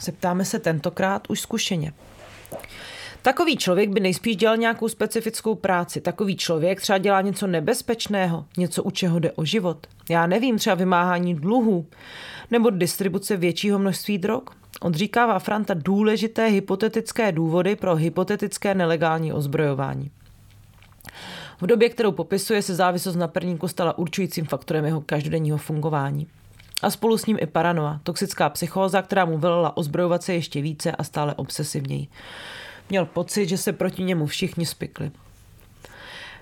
Zeptáme 0.00 0.44
se 0.44 0.58
tentokrát 0.58 1.30
už 1.30 1.40
zkušeně. 1.40 1.92
Takový 3.22 3.56
člověk 3.56 3.90
by 3.90 4.00
nejspíš 4.00 4.36
dělal 4.36 4.56
nějakou 4.56 4.88
specifickou 4.88 5.54
práci. 5.54 6.00
Takový 6.00 6.36
člověk 6.36 6.80
třeba 6.80 6.98
dělá 6.98 7.20
něco 7.20 7.46
nebezpečného, 7.46 8.44
něco, 8.56 8.82
u 8.82 8.90
čeho 8.90 9.18
jde 9.18 9.32
o 9.32 9.44
život. 9.44 9.86
Já 10.08 10.26
nevím, 10.26 10.58
třeba 10.58 10.74
vymáhání 10.74 11.34
dluhů 11.34 11.86
nebo 12.50 12.70
distribuce 12.70 13.36
většího 13.36 13.78
množství 13.78 14.18
drog. 14.18 14.42
Odříkává 14.80 15.38
Franta 15.38 15.74
důležité 15.74 16.46
hypotetické 16.46 17.32
důvody 17.32 17.76
pro 17.76 17.96
hypotetické 17.96 18.74
nelegální 18.74 19.32
ozbrojování. 19.32 20.10
V 21.60 21.66
době, 21.66 21.88
kterou 21.88 22.12
popisuje, 22.12 22.62
se 22.62 22.74
závislost 22.74 23.16
na 23.16 23.28
perníku 23.28 23.68
stala 23.68 23.98
určujícím 23.98 24.44
faktorem 24.44 24.84
jeho 24.84 25.00
každodenního 25.00 25.58
fungování. 25.58 26.26
A 26.82 26.90
spolu 26.90 27.18
s 27.18 27.26
ním 27.26 27.38
i 27.40 27.46
paranoa, 27.46 28.00
toxická 28.02 28.48
psychóza, 28.48 29.02
která 29.02 29.24
mu 29.24 29.38
velela 29.38 29.76
ozbrojovat 29.76 30.22
se 30.22 30.34
ještě 30.34 30.62
více 30.62 30.92
a 30.92 31.04
stále 31.04 31.34
obsesivněji. 31.34 32.08
Měl 32.90 33.06
pocit, 33.06 33.48
že 33.48 33.58
se 33.58 33.72
proti 33.72 34.02
němu 34.02 34.26
všichni 34.26 34.66
spikli. 34.66 35.10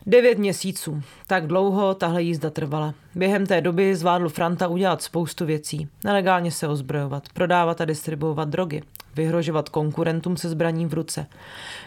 Devět 0.07 0.39
měsíců. 0.39 1.03
Tak 1.27 1.47
dlouho 1.47 1.95
tahle 1.95 2.23
jízda 2.23 2.51
trvala. 2.51 2.95
Během 3.15 3.47
té 3.47 3.61
doby 3.61 3.97
zvládl 3.97 4.29
Franta 4.29 4.69
udělat 4.69 5.03
spoustu 5.03 5.47
věcí. 5.47 5.89
Nelegálně 6.05 6.51
se 6.51 6.69
ozbrojovat, 6.69 7.29
prodávat 7.35 7.81
a 7.81 7.85
distribuovat 7.85 8.49
drogy, 8.49 8.83
vyhrožovat 9.17 9.69
konkurentům 9.69 10.37
se 10.37 10.49
zbraní 10.49 10.87
v 10.87 10.95
ruce, 10.95 11.27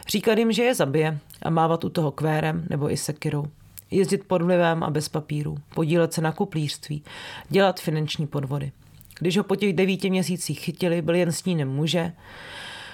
říkat 0.08 0.38
jim, 0.38 0.52
že 0.52 0.63
je 0.63 0.76
zabije 0.76 1.19
a 1.41 1.50
mávat 1.50 1.84
u 1.84 1.89
toho 1.89 2.12
kvérem 2.12 2.65
nebo 2.69 2.91
i 2.91 2.97
sekirou. 2.97 3.45
Jezdit 3.91 4.24
pod 4.24 4.41
vlivem 4.41 4.84
a 4.84 4.89
bez 4.89 5.10
papíru, 5.10 5.58
podílet 5.76 6.13
se 6.13 6.21
na 6.21 6.32
kuplířství, 6.32 7.04
dělat 7.50 7.80
finanční 7.80 8.28
podvody. 8.28 8.71
Když 9.19 9.38
ho 9.38 9.43
po 9.43 9.56
těch 9.56 9.74
devíti 9.74 10.10
měsících 10.10 10.60
chytili, 10.60 11.02
byl 11.02 11.15
jen 11.15 11.32
snínem 11.32 11.69
muže, 11.69 12.12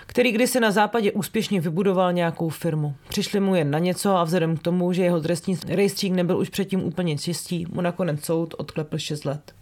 který 0.07 0.31
kdysi 0.31 0.59
na 0.59 0.71
západě 0.71 1.11
úspěšně 1.11 1.61
vybudoval 1.61 2.13
nějakou 2.13 2.49
firmu. 2.49 2.95
Přišli 3.09 3.39
mu 3.39 3.55
jen 3.55 3.71
na 3.71 3.79
něco 3.79 4.15
a 4.15 4.23
vzhledem 4.23 4.57
k 4.57 4.61
tomu, 4.61 4.93
že 4.93 5.03
jeho 5.03 5.21
trestní 5.21 5.57
rejstřík 5.67 6.13
nebyl 6.13 6.37
už 6.37 6.49
předtím 6.49 6.83
úplně 6.83 7.17
čistý, 7.17 7.65
mu 7.69 7.81
nakonec 7.81 8.25
soud 8.25 8.53
odklepl 8.57 8.97
6 8.97 9.25
let. 9.25 9.53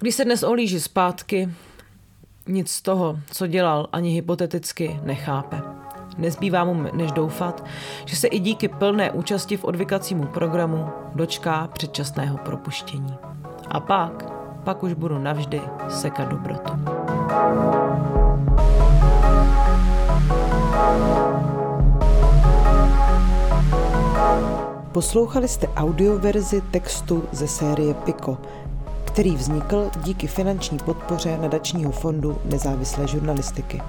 Když 0.00 0.14
se 0.14 0.24
dnes 0.24 0.42
olíží 0.42 0.80
zpátky, 0.80 1.48
nic 2.46 2.70
z 2.70 2.82
toho, 2.82 3.18
co 3.30 3.46
dělal, 3.46 3.88
ani 3.92 4.10
hypoteticky 4.10 5.00
nechápe. 5.02 5.62
Nezbývá 6.18 6.64
mu 6.64 6.74
než 6.92 7.12
doufat, 7.12 7.64
že 8.04 8.16
se 8.16 8.26
i 8.26 8.38
díky 8.38 8.68
plné 8.68 9.10
účasti 9.10 9.56
v 9.56 9.64
odvykacímu 9.64 10.26
programu 10.26 10.86
dočká 11.14 11.66
předčasného 11.72 12.38
propuštění. 12.38 13.14
A 13.68 13.80
pak, 13.80 14.30
pak 14.64 14.82
už 14.82 14.92
budu 14.92 15.18
navždy 15.18 15.60
sekat 15.88 16.28
dobrotu. 16.28 16.72
thank 17.28 18.12
you 18.12 18.17
Poslouchali 24.92 25.48
jste 25.48 25.68
audioverzi 25.68 26.60
textu 26.60 27.24
ze 27.32 27.48
série 27.48 27.94
Pico, 27.94 28.38
který 29.04 29.30
vznikl 29.36 29.90
díky 30.02 30.26
finanční 30.26 30.78
podpoře 30.78 31.38
nadačního 31.40 31.92
fondu 31.92 32.38
nezávislé 32.44 33.08
žurnalistiky. 33.08 33.80